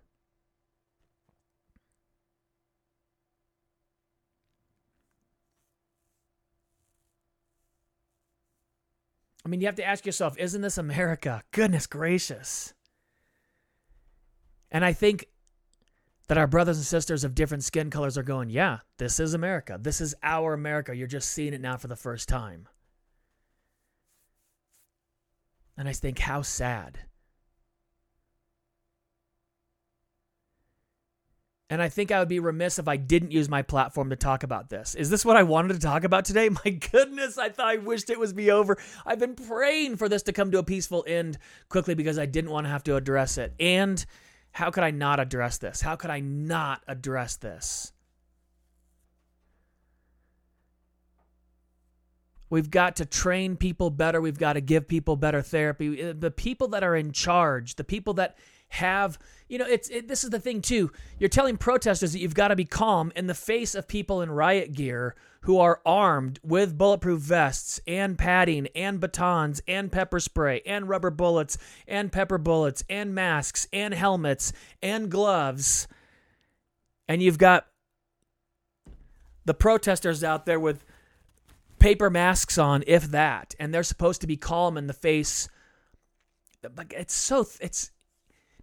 I 9.45 9.51
mean, 9.51 9.61
you 9.61 9.67
have 9.67 9.77
to 9.77 9.85
ask 9.85 10.07
yourself, 10.07 10.39
isn't 10.39 10.63
this 10.63 10.79
America? 10.79 11.43
Goodness 11.51 11.87
gracious. 11.87 12.73
And 14.71 14.85
I 14.85 14.93
think 14.93 15.27
that 16.29 16.39
our 16.39 16.47
brothers 16.47 16.79
and 16.79 16.87
sisters 16.87 17.25
of 17.25 17.35
different 17.35 17.65
skin 17.65 17.91
colors 17.91 18.17
are 18.17 18.23
going, 18.23 18.49
yeah, 18.49 18.79
this 18.99 19.21
is 19.21 19.35
America. 19.35 19.79
This 19.81 20.01
is 20.01 20.15
our 20.23 20.55
America. 20.55 20.95
You're 20.95 21.07
just 21.07 21.31
seeing 21.31 21.53
it 21.53 21.61
now 21.61 21.77
for 21.77 21.89
the 21.89 21.97
first 21.97 22.29
time. 22.29 22.69
And 25.77 25.89
I 25.89 25.93
think, 25.93 26.21
how 26.21 26.43
sad. 26.43 27.01
And 31.71 31.83
I 31.83 31.89
think 31.89 32.13
I 32.13 32.21
would 32.21 32.29
be 32.29 32.39
remiss 32.39 32.79
if 32.79 32.87
I 32.87 32.97
didn't 32.97 33.33
use 33.33 33.49
my 33.49 33.63
platform 33.63 34.11
to 34.11 34.17
talk 34.17 34.45
about 34.45 34.69
this. 34.69 34.95
Is 34.95 35.11
this 35.11 35.25
what 35.25 35.37
I 35.37 35.43
wanted 35.43 35.73
to 35.75 35.81
talk 35.81 36.05
about 36.05 36.25
today? 36.25 36.49
My 36.65 36.71
goodness, 36.71 37.37
I 37.37 37.49
thought 37.49 37.67
I 37.67 37.77
wished 37.79 38.11
it 38.11 38.21
was 38.21 38.33
be 38.33 38.51
over. 38.51 38.79
I've 39.05 39.19
been 39.19 39.35
praying 39.35 39.97
for 39.97 40.09
this 40.09 40.23
to 40.25 40.33
come 40.33 40.53
to 40.53 40.59
a 40.59 40.63
peaceful 40.63 41.05
end 41.09 41.39
quickly 41.69 41.95
because 41.95 42.19
I 42.19 42.27
didn't 42.27 42.51
want 42.51 42.67
to 42.67 42.71
have 42.71 42.85
to 42.85 42.97
address 42.97 43.39
it. 43.39 43.55
And 43.59 44.05
how 44.55 44.71
could 44.71 44.85
I 44.85 44.93
not 44.93 45.19
address 45.19 45.59
this? 45.59 45.81
How 45.81 45.97
could 45.97 46.11
I 46.11 46.21
not 46.21 46.81
address 46.87 47.35
this? 47.35 47.93
We've 52.49 52.71
got 52.71 52.95
to 52.97 53.05
train 53.05 53.57
people 53.57 53.91
better. 53.91 54.21
We've 54.21 54.39
got 54.39 54.53
to 54.53 54.61
give 54.61 54.87
people 54.87 55.17
better 55.17 55.43
therapy. 55.43 56.01
Uh, 56.01 56.15
the 56.17 56.31
people 56.31 56.69
that 56.69 56.85
are 56.85 56.95
in 56.95 57.11
charge, 57.11 57.75
the 57.75 57.83
people 57.83 58.15
that 58.15 58.39
have 58.75 59.19
you 59.49 59.59
know 59.59 59.67
it's 59.67 59.89
it, 59.89 60.09
this 60.09 60.25
is 60.25 60.31
the 60.31 60.41
thing 60.41 60.61
too. 60.61 60.91
You're 61.19 61.29
telling 61.29 61.57
protesters 61.57 62.13
that 62.13 62.19
you've 62.19 62.35
got 62.35 62.49
to 62.49 62.57
be 62.57 62.65
calm 62.65 63.13
in 63.15 63.27
the 63.27 63.35
face 63.35 63.75
of 63.75 63.89
people 63.89 64.21
in 64.21 64.31
riot 64.31 64.73
gear 64.73 65.15
who 65.43 65.59
are 65.59 65.81
armed 65.85 66.41
with 66.43 66.77
bulletproof 66.77 67.21
vests 67.21 67.79
and 67.87 68.17
padding 68.19 68.67
and 68.75 68.99
batons 68.99 69.61
and 69.69 69.93
pepper 69.93 70.19
spray 70.19 70.63
and 70.65 70.89
rubber 70.89 71.11
bullets 71.11 71.59
and 71.87 72.11
pepper 72.11 72.39
bullets 72.39 72.83
and 72.89 73.15
masks 73.15 73.67
and 73.73 73.93
helmets 73.93 74.53
and 74.83 75.11
gloves. 75.11 75.87
And 77.07 77.23
you've 77.23 77.39
got 77.39 77.67
the 79.45 79.55
protesters 79.55 80.25
out 80.25 80.47
there 80.47 80.59
with 80.59 80.83
paper 81.79 82.09
masks 82.09 82.57
on 82.57 82.83
if 82.87 83.11
that 83.11 83.55
and 83.61 83.75
they're 83.75 83.83
supposed 83.83 84.23
to 84.23 84.27
be 84.27 84.39
calm 84.39 84.79
in 84.79 84.87
the 84.87 84.95
face. 84.95 85.49
But 86.63 86.87
it's 86.91 87.15
so 87.15 87.47
it's 87.61 87.91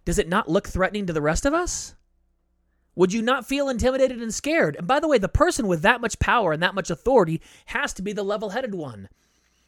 does 0.04 0.18
it 0.18 0.28
not 0.28 0.48
look 0.48 0.68
threatening 0.68 1.06
to 1.06 1.12
the 1.12 1.22
rest 1.22 1.46
of 1.46 1.54
us? 1.54 1.94
Would 2.94 3.12
you 3.12 3.22
not 3.22 3.46
feel 3.46 3.68
intimidated 3.68 4.20
and 4.20 4.34
scared? 4.34 4.76
And 4.76 4.86
by 4.86 5.00
the 5.00 5.08
way, 5.08 5.18
the 5.18 5.28
person 5.28 5.66
with 5.66 5.82
that 5.82 6.00
much 6.00 6.18
power 6.18 6.52
and 6.52 6.62
that 6.62 6.74
much 6.74 6.90
authority 6.90 7.40
has 7.66 7.94
to 7.94 8.02
be 8.02 8.12
the 8.12 8.22
level 8.22 8.50
headed 8.50 8.74
one. 8.74 9.08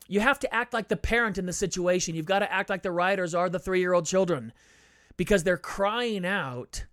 You 0.07 0.21
have 0.21 0.39
to 0.41 0.55
act 0.55 0.75
like 0.75 0.89
the 0.89 0.97
parent 0.97 1.39
in 1.39 1.47
the 1.47 1.53
situation. 1.53 2.15
You've 2.15 2.27
got 2.27 2.41
to 2.41 2.53
act 2.53 2.69
like 2.69 2.83
the 2.83 2.91
rioters 2.91 3.35
are 3.35 3.49
the 3.49 3.59
three 3.59 3.81
year 3.81 3.95
old 3.95 4.05
children 4.05 4.53
because 5.17 5.45
they're 5.45 5.57
crying 5.57 6.27
out 6.27 6.85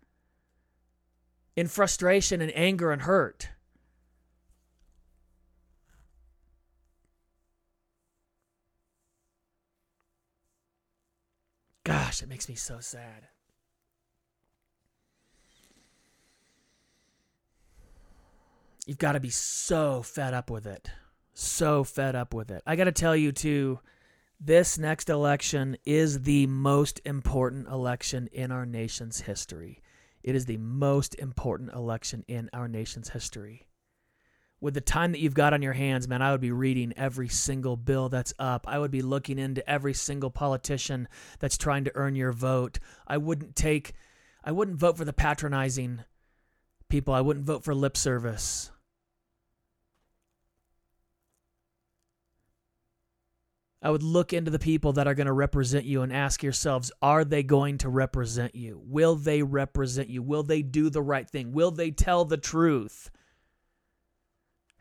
in 1.57 1.67
frustration 1.67 2.39
and 2.41 2.51
anger 2.55 2.91
and 2.91 3.01
hurt. 3.01 3.49
Gosh, 12.11 12.23
it 12.23 12.27
makes 12.27 12.49
me 12.49 12.55
so 12.55 12.81
sad. 12.81 13.29
You've 18.85 18.97
got 18.97 19.13
to 19.13 19.21
be 19.21 19.29
so 19.29 20.01
fed 20.01 20.33
up 20.33 20.49
with 20.49 20.67
it. 20.67 20.89
So 21.33 21.85
fed 21.85 22.17
up 22.17 22.33
with 22.33 22.51
it. 22.51 22.63
I 22.67 22.75
got 22.75 22.83
to 22.83 22.91
tell 22.91 23.15
you, 23.15 23.31
too, 23.31 23.79
this 24.41 24.77
next 24.77 25.09
election 25.09 25.77
is 25.85 26.23
the 26.23 26.47
most 26.47 26.99
important 27.05 27.69
election 27.69 28.27
in 28.33 28.51
our 28.51 28.65
nation's 28.65 29.21
history. 29.21 29.81
It 30.21 30.35
is 30.35 30.47
the 30.47 30.57
most 30.57 31.15
important 31.15 31.71
election 31.71 32.25
in 32.27 32.49
our 32.51 32.67
nation's 32.67 33.07
history. 33.07 33.69
With 34.61 34.75
the 34.75 34.81
time 34.81 35.11
that 35.11 35.19
you've 35.19 35.33
got 35.33 35.53
on 35.53 35.63
your 35.63 35.73
hands, 35.73 36.07
man, 36.07 36.21
I 36.21 36.31
would 36.31 36.39
be 36.39 36.51
reading 36.51 36.93
every 36.95 37.27
single 37.27 37.75
bill 37.75 38.09
that's 38.09 38.31
up. 38.37 38.67
I 38.67 38.77
would 38.77 38.91
be 38.91 39.01
looking 39.01 39.39
into 39.39 39.67
every 39.67 39.95
single 39.95 40.29
politician 40.29 41.07
that's 41.39 41.57
trying 41.57 41.83
to 41.85 41.91
earn 41.95 42.15
your 42.15 42.31
vote. 42.31 42.77
I 43.07 43.17
wouldn't 43.17 43.55
take, 43.55 43.93
I 44.43 44.51
wouldn't 44.51 44.77
vote 44.77 44.97
for 44.97 45.05
the 45.05 45.13
patronizing 45.13 46.03
people. 46.89 47.11
I 47.11 47.21
wouldn't 47.21 47.47
vote 47.47 47.63
for 47.63 47.73
lip 47.73 47.97
service. 47.97 48.69
I 53.81 53.89
would 53.89 54.03
look 54.03 54.31
into 54.31 54.51
the 54.51 54.59
people 54.59 54.93
that 54.93 55.07
are 55.07 55.15
going 55.15 55.25
to 55.25 55.33
represent 55.33 55.85
you 55.85 56.03
and 56.03 56.13
ask 56.13 56.43
yourselves, 56.43 56.91
are 57.01 57.25
they 57.25 57.41
going 57.41 57.79
to 57.79 57.89
represent 57.89 58.53
you? 58.53 58.79
Will 58.85 59.15
they 59.15 59.41
represent 59.41 60.07
you? 60.07 60.21
Will 60.21 60.43
they 60.43 60.61
do 60.61 60.91
the 60.91 61.01
right 61.01 61.27
thing? 61.27 61.51
Will 61.51 61.71
they 61.71 61.89
tell 61.89 62.25
the 62.25 62.37
truth? 62.37 63.09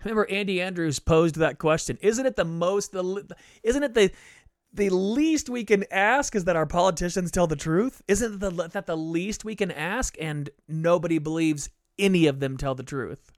Remember 0.04 0.28
Andy 0.30 0.60
Andrews 0.60 0.98
posed 0.98 1.36
that 1.36 1.58
question. 1.58 1.98
Isn't 2.00 2.26
it 2.26 2.36
the 2.36 2.44
most 2.44 2.92
the 2.92 3.36
isn't 3.62 3.82
it 3.82 3.94
the 3.94 4.10
the 4.72 4.90
least 4.90 5.48
we 5.48 5.64
can 5.64 5.84
ask 5.90 6.34
is 6.34 6.44
that 6.44 6.56
our 6.56 6.66
politicians 6.66 7.30
tell 7.30 7.46
the 7.46 7.56
truth? 7.56 8.02
Isn't 8.06 8.38
the, 8.38 8.50
that 8.50 8.86
the 8.86 8.96
least 8.96 9.44
we 9.44 9.56
can 9.56 9.70
ask 9.70 10.16
and 10.20 10.48
nobody 10.68 11.18
believes 11.18 11.70
any 11.98 12.26
of 12.26 12.40
them 12.40 12.56
tell 12.56 12.74
the 12.74 12.82
truth? 12.82 13.32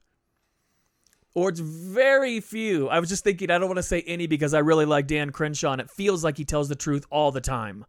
Or 1.35 1.49
it's 1.49 1.59
very 1.59 2.39
few. 2.39 2.87
I 2.89 2.99
was 2.99 3.09
just 3.09 3.23
thinking, 3.23 3.49
I 3.49 3.57
don't 3.57 3.67
want 3.67 3.77
to 3.77 3.83
say 3.83 4.03
any 4.05 4.27
because 4.27 4.53
I 4.53 4.59
really 4.59 4.85
like 4.85 5.07
Dan 5.07 5.31
Crenshaw, 5.31 5.71
and 5.71 5.81
it 5.81 5.89
feels 5.89 6.23
like 6.23 6.37
he 6.37 6.45
tells 6.45 6.69
the 6.69 6.75
truth 6.75 7.07
all 7.09 7.31
the 7.31 7.41
time. 7.41 7.85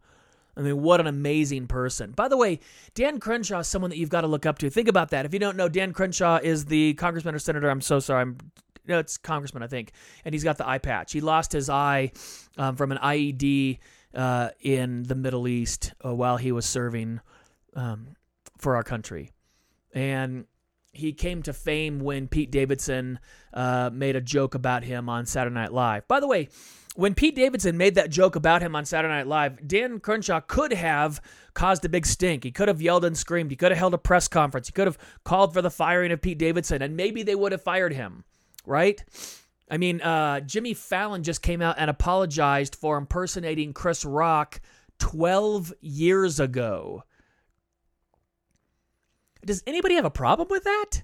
I 0.57 0.61
mean, 0.61 0.81
what 0.81 0.99
an 0.99 1.05
amazing 1.05 1.67
person. 1.67 2.11
By 2.11 2.27
the 2.27 2.37
way, 2.37 2.59
Dan 2.95 3.19
Crenshaw 3.19 3.59
is 3.59 3.67
someone 3.67 3.91
that 3.91 3.97
you've 3.97 4.09
got 4.09 4.21
to 4.21 4.27
look 4.27 4.45
up 4.45 4.57
to. 4.59 4.69
Think 4.69 4.87
about 4.87 5.09
that. 5.09 5.25
If 5.25 5.33
you 5.33 5.39
don't 5.39 5.57
know, 5.57 5.69
Dan 5.69 5.93
Crenshaw 5.93 6.39
is 6.41 6.65
the 6.65 6.93
congressman 6.95 7.35
or 7.35 7.39
senator. 7.39 7.69
I'm 7.69 7.81
so 7.81 7.99
sorry. 7.99 8.21
I'm 8.21 8.37
no, 8.87 8.99
it's 8.99 9.17
congressman, 9.17 9.63
I 9.63 9.67
think, 9.67 9.91
and 10.23 10.33
he's 10.33 10.43
got 10.43 10.57
the 10.57 10.67
eye 10.67 10.77
patch. 10.77 11.11
He 11.11 11.21
lost 11.21 11.51
his 11.51 11.69
eye 11.69 12.11
um, 12.57 12.75
from 12.75 12.91
an 12.91 12.97
IED 12.99 13.79
uh, 14.13 14.49
in 14.61 15.03
the 15.03 15.15
Middle 15.15 15.47
East 15.47 15.93
uh, 16.03 16.13
while 16.13 16.37
he 16.37 16.51
was 16.51 16.65
serving 16.65 17.19
um, 17.75 18.15
for 18.57 18.75
our 18.75 18.83
country, 18.83 19.31
and 19.93 20.45
he 20.93 21.11
came 21.13 21.43
to 21.43 21.53
fame 21.53 21.99
when 21.99 22.27
Pete 22.27 22.51
Davidson 22.51 23.19
uh, 23.53 23.89
made 23.91 24.15
a 24.15 24.21
joke 24.21 24.55
about 24.55 24.83
him 24.83 25.09
on 25.09 25.25
Saturday 25.25 25.53
Night 25.53 25.73
Live. 25.73 26.07
By 26.07 26.19
the 26.19 26.27
way, 26.27 26.49
when 26.95 27.13
Pete 27.13 27.35
Davidson 27.35 27.77
made 27.77 27.95
that 27.95 28.09
joke 28.09 28.37
about 28.37 28.61
him 28.61 28.75
on 28.75 28.85
Saturday 28.85 29.13
Night 29.13 29.27
Live, 29.27 29.67
Dan 29.67 29.99
Crenshaw 29.99 30.39
could 30.39 30.71
have 30.71 31.21
caused 31.53 31.83
a 31.83 31.89
big 31.89 32.05
stink. 32.05 32.45
He 32.45 32.51
could 32.51 32.69
have 32.69 32.81
yelled 32.81 33.03
and 33.03 33.17
screamed. 33.17 33.51
He 33.51 33.57
could 33.57 33.71
have 33.71 33.77
held 33.77 33.93
a 33.93 33.97
press 33.97 34.29
conference. 34.29 34.67
He 34.67 34.71
could 34.71 34.87
have 34.87 34.97
called 35.25 35.53
for 35.53 35.61
the 35.61 35.69
firing 35.69 36.11
of 36.13 36.21
Pete 36.21 36.37
Davidson, 36.37 36.81
and 36.81 36.95
maybe 36.95 37.21
they 37.21 37.35
would 37.35 37.51
have 37.51 37.61
fired 37.61 37.93
him, 37.93 38.23
right? 38.67 39.03
I 39.69 39.77
mean, 39.77 40.01
uh, 40.01 40.41
Jimmy 40.41 40.73
Fallon 40.73 41.23
just 41.23 41.41
came 41.41 41.61
out 41.61 41.75
and 41.79 41.89
apologized 41.89 42.75
for 42.75 42.97
impersonating 42.97 43.73
Chris 43.73 44.05
Rock 44.05 44.61
12 44.99 45.73
years 45.81 46.39
ago. 46.39 47.03
Does 49.43 49.63
anybody 49.65 49.95
have 49.95 50.05
a 50.05 50.11
problem 50.11 50.47
with 50.49 50.63
that? 50.63 51.03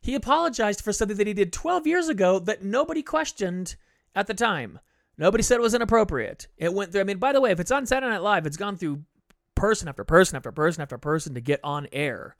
He 0.00 0.14
apologized 0.14 0.80
for 0.80 0.92
something 0.92 1.16
that 1.16 1.26
he 1.26 1.34
did 1.34 1.52
12 1.52 1.86
years 1.86 2.08
ago 2.08 2.38
that 2.40 2.62
nobody 2.62 3.02
questioned 3.02 3.76
at 4.14 4.26
the 4.26 4.34
time. 4.34 4.78
Nobody 5.16 5.42
said 5.42 5.56
it 5.56 5.62
was 5.62 5.74
inappropriate. 5.74 6.46
It 6.56 6.72
went 6.72 6.92
through. 6.92 7.00
I 7.00 7.04
mean, 7.04 7.18
by 7.18 7.32
the 7.32 7.40
way, 7.40 7.50
if 7.50 7.60
it's 7.60 7.72
on 7.72 7.86
Saturday 7.86 8.12
Night 8.12 8.22
Live, 8.22 8.46
it's 8.46 8.56
gone 8.56 8.76
through 8.76 9.02
person 9.56 9.88
after 9.88 10.04
person 10.04 10.36
after 10.36 10.52
person 10.52 10.82
after 10.82 10.96
person 10.96 11.34
to 11.34 11.40
get 11.40 11.60
on 11.64 11.88
air. 11.92 12.36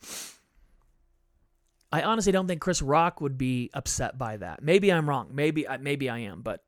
I 1.91 2.03
honestly 2.03 2.33
don't 2.33 2.47
think 2.47 2.61
Chris 2.61 2.83
Rock 2.83 3.23
would 3.23 3.39
be 3.39 3.71
upset 3.73 4.19
by 4.19 4.37
that. 4.37 4.63
Maybe 4.63 4.93
I'm 4.93 5.09
wrong. 5.09 5.31
Maybe 5.33 5.67
uh, 5.67 5.79
maybe 5.79 6.11
I 6.11 6.19
am, 6.19 6.43
but 6.43 6.63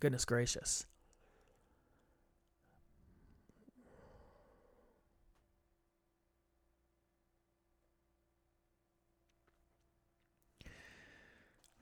goodness 0.00 0.24
gracious. 0.24 0.84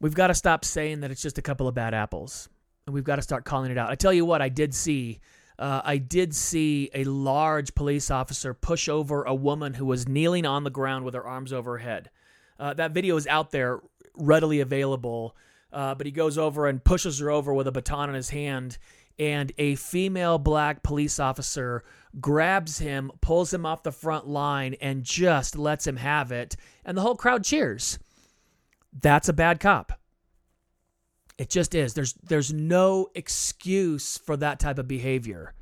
we've 0.00 0.14
got 0.14 0.26
to 0.26 0.34
stop 0.34 0.66
saying 0.66 1.00
that 1.00 1.10
it's 1.10 1.22
just 1.22 1.38
a 1.38 1.42
couple 1.42 1.66
of 1.66 1.74
bad 1.74 1.94
apples, 1.94 2.50
and 2.86 2.92
we've 2.94 3.04
got 3.04 3.16
to 3.16 3.22
start 3.22 3.46
calling 3.46 3.70
it 3.70 3.78
out. 3.78 3.88
I 3.90 3.94
tell 3.94 4.12
you 4.12 4.26
what, 4.26 4.42
I 4.42 4.50
did 4.50 4.74
see. 4.74 5.20
Uh, 5.58 5.82
I 5.84 5.98
did 5.98 6.34
see 6.34 6.90
a 6.94 7.04
large 7.04 7.74
police 7.74 8.10
officer 8.10 8.54
push 8.54 8.88
over 8.88 9.24
a 9.24 9.34
woman 9.34 9.74
who 9.74 9.84
was 9.84 10.06
kneeling 10.06 10.46
on 10.46 10.64
the 10.64 10.70
ground 10.70 11.04
with 11.04 11.14
her 11.14 11.26
arms 11.26 11.52
over 11.52 11.72
her 11.72 11.78
head. 11.78 12.10
Uh, 12.58 12.74
that 12.74 12.92
video 12.92 13.16
is 13.16 13.26
out 13.26 13.50
there, 13.50 13.80
readily 14.14 14.60
available. 14.60 15.36
Uh, 15.72 15.94
but 15.94 16.06
he 16.06 16.12
goes 16.12 16.38
over 16.38 16.66
and 16.66 16.84
pushes 16.84 17.18
her 17.18 17.30
over 17.30 17.52
with 17.52 17.66
a 17.66 17.72
baton 17.72 18.08
in 18.08 18.14
his 18.14 18.30
hand, 18.30 18.78
and 19.18 19.52
a 19.58 19.74
female 19.74 20.38
black 20.38 20.82
police 20.82 21.18
officer 21.20 21.84
grabs 22.20 22.78
him, 22.78 23.10
pulls 23.20 23.52
him 23.52 23.66
off 23.66 23.82
the 23.82 23.92
front 23.92 24.26
line, 24.26 24.74
and 24.80 25.04
just 25.04 25.58
lets 25.58 25.86
him 25.86 25.96
have 25.96 26.32
it. 26.32 26.56
And 26.84 26.96
the 26.96 27.02
whole 27.02 27.16
crowd 27.16 27.44
cheers 27.44 27.98
that's 29.00 29.28
a 29.28 29.32
bad 29.32 29.60
cop. 29.60 29.92
It 31.38 31.48
just 31.48 31.74
is. 31.74 31.94
There's 31.94 32.14
there's 32.14 32.52
no 32.52 33.08
excuse 33.14 34.18
for 34.18 34.36
that 34.36 34.58
type 34.58 34.78
of 34.78 34.88
behavior. 34.88 35.54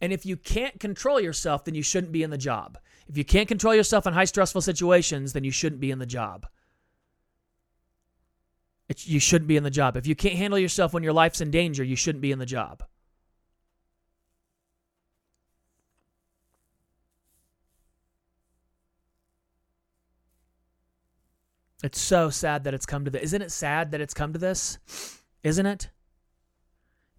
And 0.00 0.12
if 0.12 0.24
you 0.24 0.36
can't 0.36 0.78
control 0.78 1.20
yourself, 1.20 1.64
then 1.64 1.74
you 1.74 1.82
shouldn't 1.82 2.12
be 2.12 2.22
in 2.22 2.30
the 2.30 2.38
job. 2.38 2.78
If 3.08 3.16
you 3.16 3.24
can't 3.24 3.48
control 3.48 3.74
yourself 3.74 4.06
in 4.06 4.14
high 4.14 4.24
stressful 4.24 4.60
situations, 4.60 5.32
then 5.32 5.42
you 5.42 5.50
shouldn't 5.50 5.80
be 5.80 5.90
in 5.90 5.98
the 5.98 6.06
job. 6.06 6.46
You 8.98 9.18
shouldn't 9.18 9.48
be 9.48 9.56
in 9.56 9.64
the 9.64 9.70
job. 9.70 9.96
If 9.96 10.06
you 10.06 10.14
can't 10.14 10.36
handle 10.36 10.58
yourself 10.58 10.92
when 10.92 11.02
your 11.02 11.12
life's 11.12 11.40
in 11.40 11.50
danger, 11.50 11.82
you 11.82 11.96
shouldn't 11.96 12.22
be 12.22 12.30
in 12.30 12.38
the 12.38 12.46
job. 12.46 12.84
It's 21.82 22.00
so 22.00 22.30
sad 22.30 22.64
that 22.64 22.74
it's 22.74 22.86
come 22.86 23.04
to 23.04 23.10
this. 23.10 23.22
Isn't 23.22 23.42
it 23.42 23.52
sad 23.52 23.90
that 23.90 24.00
it's 24.00 24.14
come 24.14 24.32
to 24.32 24.38
this? 24.38 24.78
Isn't 25.42 25.66
it? 25.66 25.90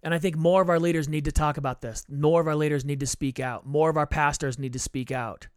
And 0.02 0.14
I 0.14 0.18
think 0.18 0.36
more 0.36 0.62
of 0.62 0.68
our 0.68 0.78
leaders 0.78 1.08
need 1.08 1.24
to 1.24 1.32
talk 1.32 1.56
about 1.56 1.80
this. 1.80 2.04
More 2.08 2.40
of 2.40 2.46
our 2.46 2.56
leaders 2.56 2.84
need 2.84 3.00
to 3.00 3.06
speak 3.06 3.40
out. 3.40 3.66
More 3.66 3.90
of 3.90 3.96
our 3.96 4.06
pastors 4.06 4.58
need 4.58 4.72
to 4.72 4.78
speak 4.78 5.10
out. 5.10 5.48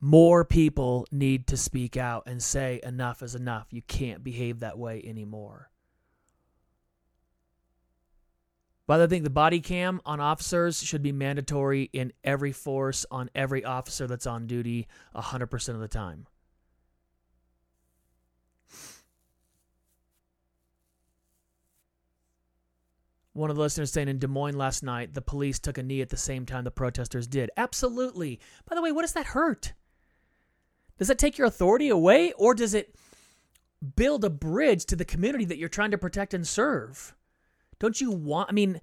More 0.00 0.44
people 0.44 1.06
need 1.10 1.46
to 1.48 1.56
speak 1.56 1.96
out 1.96 2.24
and 2.26 2.42
say, 2.42 2.80
enough 2.82 3.22
is 3.22 3.34
enough. 3.34 3.68
You 3.70 3.82
can't 3.82 4.22
behave 4.22 4.60
that 4.60 4.78
way 4.78 5.02
anymore. 5.04 5.70
But 8.86 9.00
I 9.00 9.06
think 9.08 9.24
the 9.24 9.30
body 9.30 9.60
cam 9.60 10.00
on 10.06 10.20
officers 10.20 10.80
should 10.80 11.02
be 11.02 11.12
mandatory 11.12 11.90
in 11.92 12.12
every 12.22 12.52
force 12.52 13.04
on 13.10 13.30
every 13.34 13.64
officer 13.64 14.06
that's 14.06 14.26
on 14.26 14.46
duty 14.46 14.86
100% 15.14 15.68
of 15.70 15.80
the 15.80 15.88
time. 15.88 16.26
One 23.32 23.50
of 23.50 23.56
the 23.56 23.62
listeners 23.62 23.92
saying 23.92 24.08
in 24.08 24.18
Des 24.18 24.28
Moines 24.28 24.56
last 24.56 24.82
night, 24.82 25.12
the 25.12 25.20
police 25.20 25.58
took 25.58 25.76
a 25.76 25.82
knee 25.82 26.00
at 26.00 26.08
the 26.08 26.16
same 26.16 26.46
time 26.46 26.64
the 26.64 26.70
protesters 26.70 27.26
did. 27.26 27.50
Absolutely. 27.56 28.40
By 28.66 28.76
the 28.76 28.80
way, 28.80 28.92
what 28.92 29.02
does 29.02 29.12
that 29.12 29.26
hurt? 29.26 29.74
Does 30.96 31.08
that 31.08 31.18
take 31.18 31.36
your 31.36 31.46
authority 31.46 31.88
away 31.88 32.32
or 32.32 32.54
does 32.54 32.72
it 32.72 32.94
build 33.96 34.24
a 34.24 34.30
bridge 34.30 34.86
to 34.86 34.96
the 34.96 35.04
community 35.04 35.44
that 35.44 35.58
you're 35.58 35.68
trying 35.68 35.90
to 35.90 35.98
protect 35.98 36.32
and 36.32 36.46
serve? 36.46 37.15
Don't 37.78 38.00
you 38.00 38.10
want, 38.10 38.48
I 38.48 38.52
mean, 38.52 38.80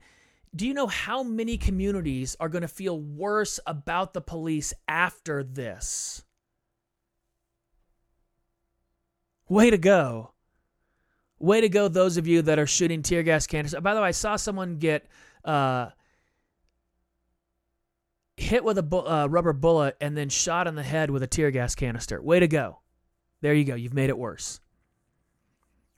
do 0.55 0.67
you 0.67 0.73
know 0.73 0.87
how 0.87 1.23
many 1.23 1.57
communities 1.57 2.35
are 2.39 2.49
going 2.49 2.61
to 2.61 2.67
feel 2.67 2.99
worse 2.99 3.59
about 3.65 4.13
the 4.13 4.21
police 4.21 4.73
after 4.87 5.43
this? 5.43 6.23
Way 9.49 9.71
to 9.71 9.77
go. 9.77 10.31
Way 11.39 11.61
to 11.61 11.69
go, 11.69 11.87
those 11.87 12.17
of 12.17 12.27
you 12.27 12.43
that 12.43 12.59
are 12.59 12.67
shooting 12.67 13.01
tear 13.01 13.23
gas 13.23 13.47
canisters. 13.47 13.81
By 13.81 13.93
the 13.93 14.01
way, 14.01 14.07
I 14.07 14.11
saw 14.11 14.35
someone 14.35 14.77
get 14.77 15.07
uh, 15.43 15.89
hit 18.37 18.63
with 18.63 18.77
a 18.77 18.83
bu- 18.83 18.97
uh, 18.97 19.27
rubber 19.29 19.53
bullet 19.53 19.97
and 19.99 20.15
then 20.15 20.29
shot 20.29 20.67
in 20.67 20.75
the 20.75 20.83
head 20.83 21.09
with 21.09 21.23
a 21.23 21.27
tear 21.27 21.51
gas 21.51 21.75
canister. 21.75 22.21
Way 22.21 22.39
to 22.39 22.47
go. 22.47 22.79
There 23.41 23.53
you 23.53 23.65
go. 23.65 23.75
You've 23.75 23.93
made 23.93 24.09
it 24.09 24.17
worse 24.17 24.61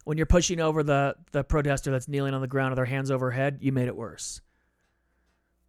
when 0.06 0.18
you're 0.18 0.26
pushing 0.26 0.62
over 0.62 0.84
the, 0.84 1.16
the 1.32 1.44
protester 1.44 1.92
that's 1.92 2.08
kneeling 2.08 2.34
on 2.34 2.42
the 2.42 2.48
ground 2.48 2.72
with 2.72 2.78
their 2.78 2.86
hands 2.86 3.12
overhead, 3.12 3.58
you 3.60 3.72
made 3.72 3.88
it 3.88 3.96
worse. 3.96 4.40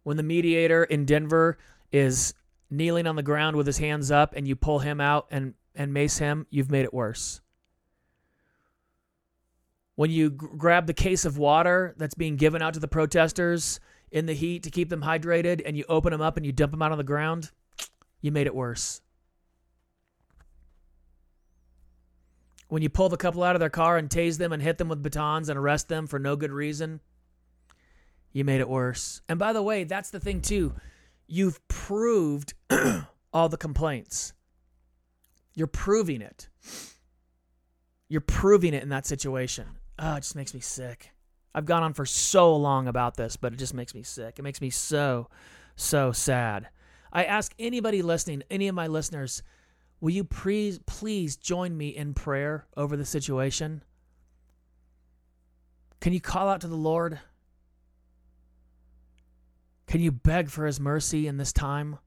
When 0.03 0.15
the 0.15 0.23
mediator 0.23 0.83
in 0.83 1.05
Denver 1.05 1.57
is 1.91 2.33
kneeling 2.69 3.07
on 3.07 3.15
the 3.15 3.23
ground 3.23 3.55
with 3.55 3.65
his 3.65 3.79
hands 3.79 4.11
up 4.11 4.33
and 4.35 4.47
you 4.47 4.55
pull 4.55 4.79
him 4.79 5.01
out 5.01 5.27
and, 5.31 5.55
and 5.75 5.91
mace 5.91 6.19
him, 6.19 6.45
you've 6.49 6.71
made 6.71 6.85
it 6.85 6.93
worse. 6.93 7.41
When 9.95 10.11
you 10.11 10.29
g- 10.29 10.47
grab 10.55 10.85
the 10.85 10.93
case 10.93 11.25
of 11.25 11.39
water 11.39 11.95
that's 11.97 12.15
being 12.15 12.35
given 12.35 12.61
out 12.61 12.75
to 12.75 12.79
the 12.79 12.87
protesters 12.87 13.79
in 14.11 14.27
the 14.27 14.33
heat 14.33 14.63
to 14.63 14.69
keep 14.69 14.89
them 14.89 15.01
hydrated 15.01 15.63
and 15.65 15.75
you 15.75 15.83
open 15.89 16.11
them 16.11 16.21
up 16.21 16.37
and 16.37 16.45
you 16.45 16.51
dump 16.51 16.71
them 16.71 16.83
out 16.83 16.91
on 16.91 16.99
the 16.99 17.03
ground, 17.03 17.49
you 18.21 18.31
made 18.31 18.45
it 18.45 18.53
worse. 18.53 19.01
When 22.67 22.81
you 22.81 22.89
pull 22.89 23.09
the 23.09 23.17
couple 23.17 23.43
out 23.43 23.55
of 23.55 23.59
their 23.59 23.69
car 23.69 23.97
and 23.97 24.09
tase 24.09 24.37
them 24.37 24.51
and 24.51 24.61
hit 24.61 24.77
them 24.77 24.89
with 24.89 25.03
batons 25.03 25.49
and 25.49 25.57
arrest 25.57 25.87
them 25.87 26.07
for 26.07 26.19
no 26.19 26.35
good 26.35 26.51
reason, 26.51 26.99
you 28.31 28.43
made 28.43 28.61
it 28.61 28.69
worse. 28.69 29.21
And 29.29 29.39
by 29.39 29.53
the 29.53 29.63
way, 29.63 29.83
that's 29.83 30.09
the 30.09 30.19
thing 30.19 30.41
too. 30.41 30.73
You've 31.27 31.65
proved 31.67 32.53
all 33.33 33.49
the 33.49 33.57
complaints. 33.57 34.33
You're 35.53 35.67
proving 35.67 36.21
it. 36.21 36.49
You're 38.09 38.21
proving 38.21 38.73
it 38.73 38.83
in 38.83 38.89
that 38.89 39.05
situation. 39.05 39.65
Oh, 39.99 40.15
it 40.15 40.21
just 40.21 40.35
makes 40.35 40.53
me 40.53 40.59
sick. 40.59 41.11
I've 41.55 41.65
gone 41.65 41.83
on 41.83 41.93
for 41.93 42.05
so 42.05 42.55
long 42.55 42.87
about 42.87 43.17
this, 43.17 43.35
but 43.35 43.53
it 43.53 43.57
just 43.57 43.73
makes 43.73 43.95
me 43.95 44.03
sick. 44.03 44.37
It 44.37 44.43
makes 44.43 44.61
me 44.61 44.69
so, 44.69 45.29
so 45.75 46.11
sad. 46.11 46.69
I 47.11 47.23
ask 47.23 47.53
anybody 47.57 48.01
listening, 48.01 48.43
any 48.51 48.67
of 48.67 48.75
my 48.75 48.87
listeners, 48.87 49.41
Will 49.99 50.11
you 50.11 50.23
please, 50.23 50.79
please 50.85 51.35
join 51.35 51.75
me 51.75 51.89
in 51.89 52.13
prayer 52.13 52.67
over 52.75 52.95
the 52.95 53.05
situation? 53.05 53.83
Can 55.99 56.13
you 56.13 56.21
call 56.21 56.49
out 56.49 56.61
to 56.61 56.67
the 56.67 56.75
Lord? 56.75 57.19
Can 59.87 60.01
you 60.01 60.11
beg 60.11 60.49
for 60.49 60.65
His 60.65 60.79
mercy 60.79 61.27
in 61.27 61.37
this 61.37 61.51
time? 61.51 61.97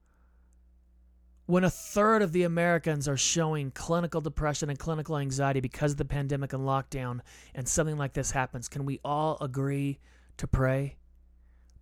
When 1.47 1.65
a 1.65 1.69
third 1.69 2.21
of 2.21 2.31
the 2.31 2.43
Americans 2.43 3.09
are 3.09 3.17
showing 3.17 3.71
clinical 3.71 4.21
depression 4.21 4.69
and 4.69 4.79
clinical 4.79 5.17
anxiety 5.17 5.59
because 5.59 5.91
of 5.91 5.97
the 5.97 6.05
pandemic 6.05 6.53
and 6.53 6.63
lockdown, 6.63 7.19
and 7.53 7.67
something 7.67 7.97
like 7.97 8.13
this 8.13 8.31
happens, 8.31 8.69
can 8.69 8.85
we 8.85 9.01
all 9.03 9.37
agree 9.41 9.99
to 10.37 10.47
pray? 10.47 10.95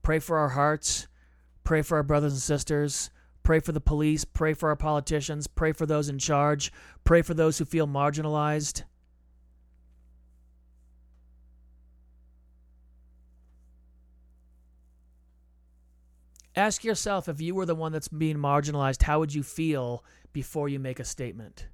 Pray 0.02 0.18
for 0.18 0.40
our 0.40 0.50
hearts, 0.50 1.08
pray 1.64 1.84
for 1.84 1.98
our 1.98 2.04
brothers 2.04 2.34
and 2.34 2.42
sisters, 2.42 3.12
Pray 3.44 3.60
for 3.60 3.72
the 3.72 3.82
police. 3.82 4.26
Pray 4.26 4.54
for 4.54 4.70
our 4.70 4.76
politicians. 4.76 5.48
Pray 5.48 5.72
for 5.72 5.86
those 5.86 6.10
in 6.10 6.20
charge. 6.20 6.72
Pray 7.04 7.22
for 7.22 7.34
those 7.34 7.58
who 7.58 7.66
feel 7.66 7.88
marginalized. 7.88 8.84
Ask 16.56 16.84
yourself 16.84 17.30
if 17.30 17.40
you 17.40 17.56
were 17.56 17.66
the 17.66 17.74
one 17.74 17.92
that's 17.92 18.10
being 18.10 18.38
marginalized, 18.38 19.04
how 19.04 19.20
would 19.20 19.34
you 19.34 19.44
feel 19.44 20.04
before 20.34 20.68
you 20.68 20.78
make 20.78 21.00
a 21.00 21.06
statement? 21.06 21.68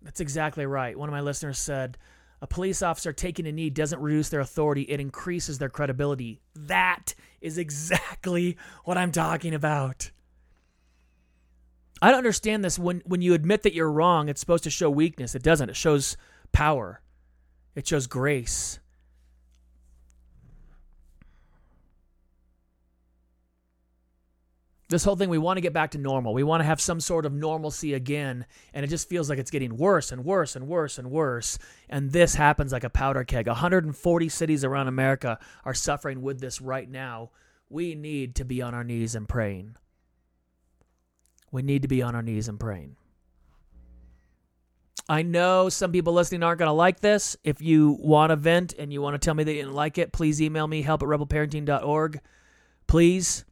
That's 0.00 0.20
exactly 0.20 0.64
right. 0.64 0.98
One 0.98 1.08
of 1.08 1.12
my 1.12 1.20
listeners 1.20 1.58
said, 1.58 1.98
a 2.40 2.46
police 2.46 2.82
officer 2.82 3.12
taking 3.12 3.46
a 3.46 3.52
knee 3.52 3.70
doesn't 3.70 4.00
reduce 4.00 4.28
their 4.28 4.40
authority, 4.40 4.82
it 4.82 5.00
increases 5.00 5.58
their 5.58 5.68
credibility. 5.68 6.40
That 6.54 7.14
is 7.40 7.58
exactly 7.58 8.56
what 8.84 8.98
I'm 8.98 9.12
talking 9.12 9.54
about. 9.54 10.10
I 12.02 12.10
don't 12.10 12.18
understand 12.18 12.64
this. 12.64 12.78
When, 12.78 13.02
when 13.06 13.22
you 13.22 13.32
admit 13.32 13.62
that 13.62 13.72
you're 13.72 13.90
wrong, 13.90 14.28
it's 14.28 14.40
supposed 14.40 14.64
to 14.64 14.70
show 14.70 14.90
weakness. 14.90 15.34
It 15.34 15.42
doesn't, 15.42 15.70
it 15.70 15.76
shows 15.76 16.16
power, 16.52 17.00
it 17.74 17.86
shows 17.86 18.06
grace. 18.06 18.80
This 24.88 25.04
whole 25.04 25.16
thing 25.16 25.28
we 25.28 25.38
want 25.38 25.56
to 25.56 25.60
get 25.60 25.72
back 25.72 25.90
to 25.90 25.98
normal 25.98 26.34
we 26.34 26.42
want 26.42 26.60
to 26.60 26.64
have 26.64 26.80
some 26.80 27.00
sort 27.00 27.26
of 27.26 27.32
normalcy 27.32 27.94
again 27.94 28.46
and 28.72 28.84
it 28.84 28.88
just 28.88 29.08
feels 29.08 29.28
like 29.28 29.38
it's 29.38 29.50
getting 29.50 29.76
worse 29.76 30.12
and 30.12 30.24
worse 30.24 30.56
and 30.56 30.68
worse 30.68 30.98
and 30.98 31.10
worse 31.10 31.58
and 31.88 32.12
this 32.12 32.34
happens 32.34 32.72
like 32.72 32.84
a 32.84 32.90
powder 32.90 33.24
keg 33.24 33.46
140 33.46 34.28
cities 34.28 34.64
around 34.64 34.88
america 34.88 35.38
are 35.64 35.74
suffering 35.74 36.22
with 36.22 36.40
this 36.40 36.60
right 36.60 36.90
now 36.90 37.30
we 37.68 37.94
need 37.94 38.34
to 38.34 38.44
be 38.44 38.62
on 38.62 38.74
our 38.74 38.84
knees 38.84 39.14
and 39.14 39.28
praying 39.28 39.76
we 41.50 41.62
need 41.62 41.82
to 41.82 41.88
be 41.88 42.02
on 42.02 42.14
our 42.14 42.22
knees 42.22 42.48
and 42.48 42.60
praying 42.60 42.96
I 45.08 45.22
know 45.22 45.68
some 45.68 45.92
people 45.92 46.14
listening 46.14 46.42
aren't 46.42 46.58
going 46.58 46.68
to 46.68 46.72
like 46.72 46.98
this. 46.98 47.36
If 47.44 47.62
you 47.62 47.96
want 48.00 48.30
to 48.30 48.36
vent 48.36 48.74
and 48.76 48.92
you 48.92 49.00
want 49.00 49.14
to 49.14 49.24
tell 49.24 49.34
me 49.34 49.44
that 49.44 49.52
you 49.52 49.62
didn't 49.62 49.74
like 49.74 49.98
it, 49.98 50.12
please 50.12 50.42
email 50.42 50.66
me 50.66 50.82
help 50.82 51.02
at 51.02 51.08
rebelparenting.org. 51.08 52.20
Please. 52.88 53.44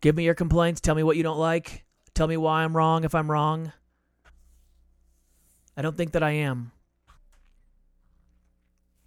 Give 0.00 0.16
me 0.16 0.24
your 0.24 0.34
complaints. 0.34 0.80
Tell 0.80 0.94
me 0.94 1.02
what 1.02 1.16
you 1.16 1.22
don't 1.22 1.38
like. 1.38 1.84
Tell 2.14 2.26
me 2.26 2.36
why 2.36 2.64
I'm 2.64 2.76
wrong 2.76 3.04
if 3.04 3.14
I'm 3.14 3.30
wrong. 3.30 3.72
I 5.76 5.82
don't 5.82 5.96
think 5.96 6.12
that 6.12 6.22
I 6.22 6.32
am. 6.32 6.72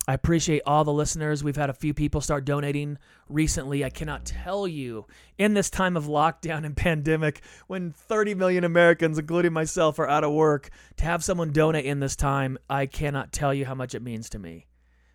I 0.05 0.13
appreciate 0.13 0.63
all 0.65 0.83
the 0.83 0.91
listeners. 0.91 1.43
We've 1.43 1.55
had 1.55 1.69
a 1.69 1.73
few 1.73 1.93
people 1.93 2.19
start 2.19 2.43
donating 2.43 2.97
recently. 3.29 3.85
I 3.85 3.89
cannot 3.89 4.25
tell 4.25 4.67
you 4.67 5.05
in 5.37 5.53
this 5.53 5.69
time 5.69 5.95
of 5.95 6.05
lockdown 6.05 6.65
and 6.65 6.75
pandemic 6.77 7.41
when 7.67 7.93
30 7.93 8.35
million 8.35 8.65
Americans, 8.65 9.17
including 9.17 9.53
myself, 9.53 9.99
are 9.99 10.09
out 10.09 10.25
of 10.25 10.33
work, 10.33 10.69
to 10.97 11.05
have 11.05 11.23
someone 11.23 11.53
donate 11.53 11.85
in 11.85 12.01
this 12.01 12.17
time, 12.17 12.57
I 12.69 12.85
cannot 12.85 13.31
tell 13.31 13.53
you 13.53 13.65
how 13.65 13.75
much 13.75 13.95
it 13.95 14.01
means 14.01 14.29
to 14.31 14.39
me. 14.39 14.67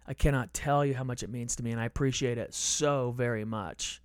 I 0.06 0.14
cannot 0.14 0.54
tell 0.54 0.86
you 0.86 0.94
how 0.94 1.04
much 1.04 1.22
it 1.22 1.28
means 1.28 1.54
to 1.56 1.62
me, 1.62 1.70
and 1.70 1.80
I 1.80 1.84
appreciate 1.84 2.38
it 2.38 2.54
so 2.54 3.12
very 3.14 3.44
much. 3.44 4.00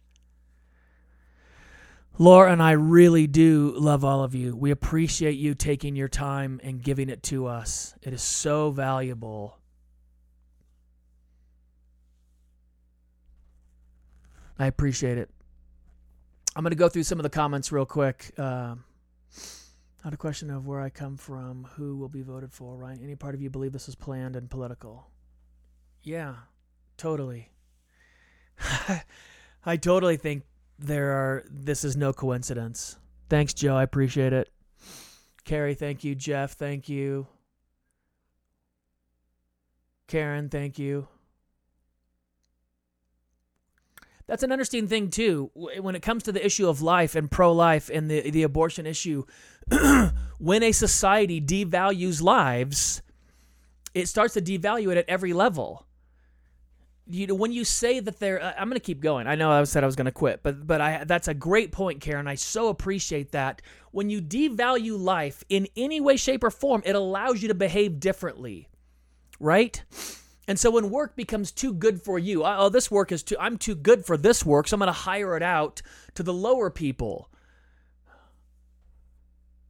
Laura 2.19 2.51
and 2.51 2.61
I 2.61 2.71
really 2.71 3.25
do 3.25 3.73
love 3.75 4.05
all 4.05 4.23
of 4.23 4.35
you. 4.35 4.55
We 4.55 4.69
appreciate 4.69 5.35
you 5.35 5.55
taking 5.55 5.95
your 5.95 6.07
time 6.07 6.61
and 6.63 6.81
giving 6.81 7.09
it 7.09 7.23
to 7.23 7.47
us. 7.47 7.95
It 8.03 8.13
is 8.13 8.21
so 8.21 8.69
valuable. 8.69 9.57
I 14.59 14.67
appreciate 14.67 15.17
it. 15.17 15.31
I'm 16.55 16.63
going 16.63 16.71
to 16.71 16.77
go 16.77 16.87
through 16.87 17.03
some 17.03 17.17
of 17.17 17.23
the 17.23 17.31
comments 17.31 17.71
real 17.71 17.87
quick. 17.87 18.31
Uh, 18.37 18.75
not 20.03 20.13
a 20.13 20.17
question 20.17 20.51
of 20.51 20.67
where 20.67 20.79
I 20.79 20.91
come 20.91 21.17
from, 21.17 21.67
who 21.75 21.97
will 21.97 22.09
be 22.09 22.21
voted 22.21 22.53
for, 22.53 22.75
right? 22.75 22.99
Any 23.01 23.15
part 23.15 23.33
of 23.33 23.41
you 23.41 23.49
believe 23.49 23.71
this 23.71 23.89
is 23.89 23.95
planned 23.95 24.35
and 24.35 24.49
political? 24.49 25.07
Yeah, 26.03 26.35
totally. 26.95 27.49
I 29.65 29.77
totally 29.77 30.17
think 30.17 30.43
there 30.83 31.11
are 31.11 31.43
this 31.49 31.83
is 31.83 31.95
no 31.95 32.13
coincidence. 32.13 32.97
Thanks, 33.29 33.53
Joe. 33.53 33.75
I 33.75 33.83
appreciate 33.83 34.33
it. 34.33 34.49
Carrie, 35.45 35.75
thank 35.75 36.03
you. 36.03 36.13
Jeff, 36.15 36.53
thank 36.53 36.89
you. 36.89 37.27
Karen, 40.07 40.49
thank 40.49 40.77
you. 40.77 41.07
That's 44.27 44.43
an 44.43 44.51
interesting 44.51 44.87
thing 44.87 45.09
too 45.09 45.51
when 45.53 45.95
it 45.95 46.01
comes 46.01 46.23
to 46.23 46.31
the 46.31 46.45
issue 46.45 46.67
of 46.67 46.81
life 46.81 47.15
and 47.15 47.29
pro-life 47.29 47.89
and 47.91 48.09
the 48.09 48.29
the 48.29 48.43
abortion 48.43 48.85
issue. 48.85 49.23
when 50.39 50.63
a 50.63 50.71
society 50.71 51.41
devalues 51.41 52.21
lives, 52.21 53.01
it 53.93 54.07
starts 54.07 54.33
to 54.33 54.41
devalue 54.41 54.91
it 54.91 54.97
at 54.97 55.05
every 55.07 55.33
level. 55.33 55.85
You 57.05 57.27
know, 57.27 57.35
when 57.35 57.51
you 57.51 57.65
say 57.65 57.99
that 57.99 58.19
they're, 58.19 58.41
uh, 58.41 58.53
I'm 58.57 58.69
going 58.69 58.79
to 58.79 58.85
keep 58.85 59.01
going. 59.01 59.27
I 59.27 59.35
know 59.35 59.51
I 59.51 59.63
said 59.65 59.83
I 59.83 59.85
was 59.85 59.95
going 59.97 60.05
to 60.05 60.11
quit, 60.11 60.41
but 60.41 60.65
but 60.65 60.79
I 60.79 61.03
that's 61.03 61.27
a 61.27 61.33
great 61.33 61.71
point, 61.71 61.99
Karen. 61.99 62.27
I 62.27 62.35
so 62.35 62.69
appreciate 62.69 63.31
that. 63.31 63.61
When 63.91 64.09
you 64.09 64.21
devalue 64.21 64.97
life 64.97 65.43
in 65.49 65.67
any 65.75 65.99
way, 65.99 66.15
shape, 66.15 66.43
or 66.43 66.49
form, 66.49 66.81
it 66.85 66.95
allows 66.95 67.41
you 67.41 67.49
to 67.49 67.53
behave 67.53 67.99
differently, 67.99 68.69
right? 69.39 69.83
And 70.47 70.59
so 70.59 70.71
when 70.71 70.89
work 70.89 71.15
becomes 71.15 71.51
too 71.51 71.73
good 71.73 72.01
for 72.01 72.19
you, 72.19 72.43
oh, 72.45 72.69
this 72.69 72.91
work 72.91 73.11
is 73.11 73.23
too, 73.23 73.37
I'm 73.39 73.57
too 73.57 73.75
good 73.75 74.05
for 74.05 74.17
this 74.17 74.45
work, 74.45 74.67
so 74.67 74.75
I'm 74.75 74.79
going 74.79 74.87
to 74.87 74.93
hire 74.93 75.37
it 75.37 75.43
out 75.43 75.81
to 76.15 76.23
the 76.23 76.33
lower 76.33 76.69
people. 76.69 77.29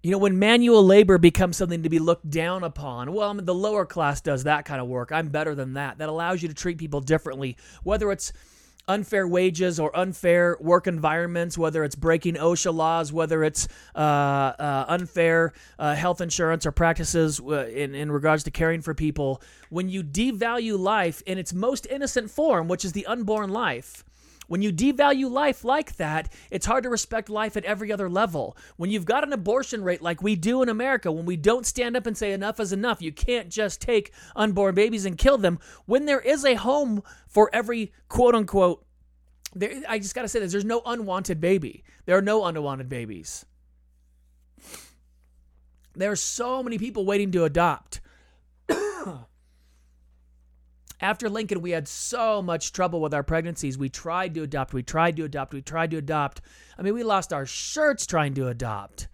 You 0.04 0.12
know, 0.12 0.18
when 0.18 0.38
manual 0.38 0.86
labor 0.86 1.18
becomes 1.18 1.56
something 1.56 1.84
to 1.84 1.89
be 1.89 1.97
looked 1.97 2.30
down 2.30 2.66
upon, 2.66 3.14
well, 3.14 3.30
I 3.30 3.34
mean, 3.34 3.45
the 3.45 3.56
lower 3.56 3.86
class 3.86 4.20
does 4.20 4.43
that 4.43 4.66
kind 4.66 4.82
of 4.82 4.89
work. 4.89 5.14
I'm 5.14 5.30
better 5.30 5.56
than 5.56 5.76
that. 5.76 5.99
That 5.99 6.10
allows 6.10 6.41
you 6.41 6.49
to 6.49 6.54
treat 6.54 6.78
people 6.78 6.99
differently, 6.99 7.56
whether 7.84 8.12
it's 8.12 8.34
unfair 8.86 9.26
wages 9.26 9.80
or 9.80 9.95
unfair 9.97 10.58
work 10.60 10.88
environments, 10.88 11.58
whether 11.58 11.86
it's 11.86 11.95
breaking 11.95 12.36
OSHA 12.36 12.74
laws, 12.74 13.14
whether 13.14 13.45
it's 13.45 13.70
uh, 13.95 13.99
uh, 13.99 14.86
unfair 14.89 15.54
uh, 15.80 15.95
health 15.95 16.20
insurance 16.20 16.66
or 16.66 16.74
practices 16.74 17.39
uh, 17.39 17.66
in, 17.68 17.95
in 17.95 18.12
regards 18.12 18.43
to 18.43 18.51
caring 18.51 18.82
for 18.82 18.93
people, 18.93 19.41
when 19.70 19.88
you 19.88 20.04
devalue 20.04 20.78
life 20.78 21.24
in 21.26 21.38
its 21.38 21.54
most 21.54 21.88
innocent 21.89 22.30
form, 22.30 22.68
which 22.68 22.84
is 22.84 22.91
the 22.91 23.06
unborn 23.06 23.51
life, 23.51 24.04
when 24.47 24.61
you 24.61 24.71
devalue 24.71 25.29
life 25.29 25.63
like 25.63 25.95
that, 25.97 26.31
it's 26.51 26.65
hard 26.65 26.83
to 26.83 26.89
respect 26.89 27.29
life 27.29 27.57
at 27.57 27.65
every 27.65 27.91
other 27.91 28.09
level. 28.09 28.57
When 28.77 28.89
you've 28.89 29.05
got 29.05 29.23
an 29.23 29.33
abortion 29.33 29.83
rate 29.83 30.01
like 30.01 30.21
we 30.21 30.35
do 30.35 30.61
in 30.61 30.69
America, 30.69 31.11
when 31.11 31.25
we 31.25 31.37
don't 31.37 31.65
stand 31.65 31.95
up 31.95 32.05
and 32.05 32.17
say 32.17 32.33
enough 32.33 32.59
is 32.59 32.73
enough, 32.73 33.01
you 33.01 33.11
can't 33.11 33.49
just 33.49 33.81
take 33.81 34.13
unborn 34.35 34.75
babies 34.75 35.05
and 35.05 35.17
kill 35.17 35.37
them. 35.37 35.59
When 35.85 36.05
there 36.05 36.21
is 36.21 36.45
a 36.45 36.55
home 36.55 37.03
for 37.27 37.49
every 37.53 37.93
quote 38.09 38.35
unquote, 38.35 38.85
there, 39.55 39.71
I 39.87 39.99
just 39.99 40.15
got 40.15 40.23
to 40.23 40.27
say 40.27 40.39
this 40.39 40.51
there's 40.51 40.65
no 40.65 40.81
unwanted 40.85 41.39
baby. 41.39 41.83
There 42.05 42.17
are 42.17 42.21
no 42.21 42.45
unwanted 42.45 42.89
babies. 42.89 43.45
There 45.95 46.11
are 46.11 46.15
so 46.15 46.63
many 46.63 46.77
people 46.77 47.05
waiting 47.05 47.31
to 47.31 47.43
adopt. 47.43 48.01
After 51.04 51.30
Lincoln, 51.30 51.60
we 51.60 51.72
had 51.72 51.89
so 51.89 52.41
much 52.41 52.72
trouble 52.72 53.01
with 53.01 53.14
our 53.14 53.24
pregnancies. 53.24 53.78
We 53.78 53.89
tried 53.89 54.34
to 54.36 54.43
adopt, 54.43 54.74
we 54.74 54.84
tried 54.84 55.18
to 55.18 55.26
adopt, 55.26 55.54
we 55.54 55.62
tried 55.62 55.91
to 55.91 55.97
adopt. 55.97 56.39
I 56.78 56.82
mean, 56.82 56.93
we 56.93 57.04
lost 57.04 57.34
our 57.34 57.45
shirts 57.45 58.08
trying 58.08 58.36
to 58.36 58.47
adopt 58.47 59.10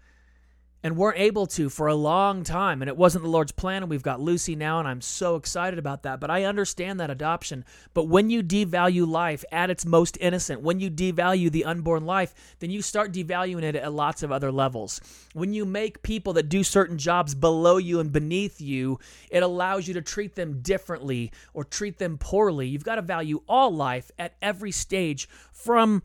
and 0.82 0.96
weren't 0.96 1.18
able 1.18 1.46
to 1.46 1.68
for 1.68 1.86
a 1.86 1.94
long 1.94 2.42
time. 2.44 2.82
And 2.82 2.88
it 2.88 2.96
wasn't 2.96 3.24
the 3.24 3.30
Lord's 3.30 3.52
plan. 3.52 3.82
And 3.82 3.90
we've 3.90 4.02
got 4.02 4.20
Lucy 4.20 4.56
now, 4.56 4.78
and 4.78 4.88
I'm 4.88 5.00
so 5.00 5.36
excited 5.36 5.78
about 5.78 6.02
that. 6.04 6.20
But 6.20 6.30
I 6.30 6.44
understand 6.44 7.00
that 7.00 7.10
adoption. 7.10 7.64
But 7.94 8.04
when 8.08 8.30
you 8.30 8.42
devalue 8.42 9.06
life 9.06 9.44
at 9.52 9.70
its 9.70 9.84
most 9.84 10.16
innocent, 10.20 10.62
when 10.62 10.80
you 10.80 10.90
devalue 10.90 11.50
the 11.50 11.64
unborn 11.64 12.06
life, 12.06 12.34
then 12.60 12.70
you 12.70 12.82
start 12.82 13.12
devaluing 13.12 13.62
it 13.62 13.76
at 13.76 13.92
lots 13.92 14.22
of 14.22 14.32
other 14.32 14.52
levels. 14.52 15.00
When 15.34 15.52
you 15.52 15.64
make 15.64 16.02
people 16.02 16.32
that 16.34 16.48
do 16.48 16.64
certain 16.64 16.98
jobs 16.98 17.34
below 17.34 17.76
you 17.76 18.00
and 18.00 18.12
beneath 18.12 18.60
you, 18.60 18.98
it 19.30 19.42
allows 19.42 19.86
you 19.86 19.94
to 19.94 20.02
treat 20.02 20.34
them 20.34 20.60
differently 20.62 21.32
or 21.54 21.64
treat 21.64 21.98
them 21.98 22.18
poorly. 22.18 22.66
You've 22.66 22.84
got 22.84 22.96
to 22.96 23.02
value 23.02 23.42
all 23.48 23.74
life 23.74 24.10
at 24.18 24.34
every 24.40 24.72
stage 24.72 25.28
from 25.52 26.02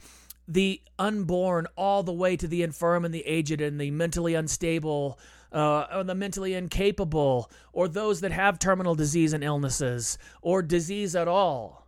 the 0.48 0.82
unborn 1.00 1.68
all 1.76 2.04
the 2.04 2.14
way 2.14 2.38
to 2.38 2.48
the 2.48 2.64
infirm 2.64 3.06
and 3.06 3.14
the 3.14 3.26
aged 3.26 3.62
and 3.62 3.80
the 3.80 3.92
mentally 3.92 4.36
unstable 4.36 5.20
uh, 5.52 5.88
or 5.94 6.04
the 6.04 6.16
mentally 6.16 6.54
incapable 6.54 7.50
or 7.74 7.88
those 7.88 8.22
that 8.22 8.32
have 8.32 8.60
terminal 8.60 8.96
disease 8.96 9.34
and 9.34 9.44
illnesses 9.44 10.18
or 10.42 10.62
disease 10.62 11.16
at 11.16 11.28
all. 11.28 11.88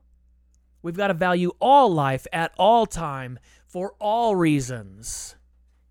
We've 0.81 0.97
got 0.97 1.07
to 1.07 1.13
value 1.13 1.51
all 1.59 1.93
life 1.93 2.25
at 2.31 2.53
all 2.57 2.85
time 2.85 3.39
for 3.65 3.93
all 3.99 4.35
reasons. 4.35 5.35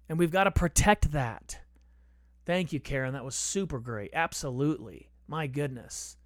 And 0.09 0.19
we've 0.19 0.31
got 0.31 0.45
to 0.45 0.51
protect 0.51 1.13
that. 1.13 1.59
Thank 2.47 2.73
you, 2.73 2.81
Karen. 2.81 3.13
That 3.13 3.25
was 3.25 3.35
super 3.35 3.81
great. 3.81 4.11
Absolutely. 4.15 5.11
My 5.29 5.47
goodness. 5.47 6.17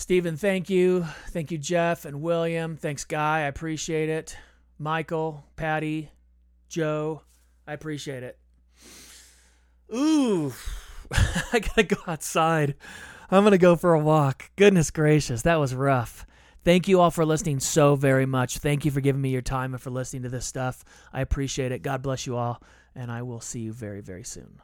Stephen, 0.00 0.34
thank 0.34 0.70
you. 0.70 1.04
Thank 1.28 1.50
you, 1.50 1.58
Jeff 1.58 2.06
and 2.06 2.22
William. 2.22 2.78
Thanks, 2.78 3.04
Guy. 3.04 3.40
I 3.40 3.42
appreciate 3.42 4.08
it. 4.08 4.34
Michael, 4.78 5.44
Patty, 5.56 6.10
Joe, 6.70 7.20
I 7.66 7.74
appreciate 7.74 8.22
it. 8.22 8.38
Ooh, 9.94 10.54
I 11.12 11.60
gotta 11.60 11.82
go 11.82 11.98
outside. 12.06 12.76
I'm 13.30 13.44
gonna 13.44 13.58
go 13.58 13.76
for 13.76 13.92
a 13.92 14.00
walk. 14.00 14.50
Goodness 14.56 14.90
gracious, 14.90 15.42
that 15.42 15.60
was 15.60 15.74
rough. 15.74 16.26
Thank 16.64 16.88
you 16.88 16.98
all 16.98 17.10
for 17.10 17.26
listening 17.26 17.60
so 17.60 17.94
very 17.94 18.24
much. 18.24 18.56
Thank 18.56 18.86
you 18.86 18.90
for 18.90 19.02
giving 19.02 19.20
me 19.20 19.28
your 19.28 19.42
time 19.42 19.74
and 19.74 19.82
for 19.82 19.90
listening 19.90 20.22
to 20.22 20.30
this 20.30 20.46
stuff. 20.46 20.82
I 21.12 21.20
appreciate 21.20 21.72
it. 21.72 21.82
God 21.82 22.00
bless 22.00 22.26
you 22.26 22.38
all, 22.38 22.62
and 22.94 23.12
I 23.12 23.20
will 23.20 23.42
see 23.42 23.60
you 23.60 23.74
very, 23.74 24.00
very 24.00 24.24
soon. 24.24 24.62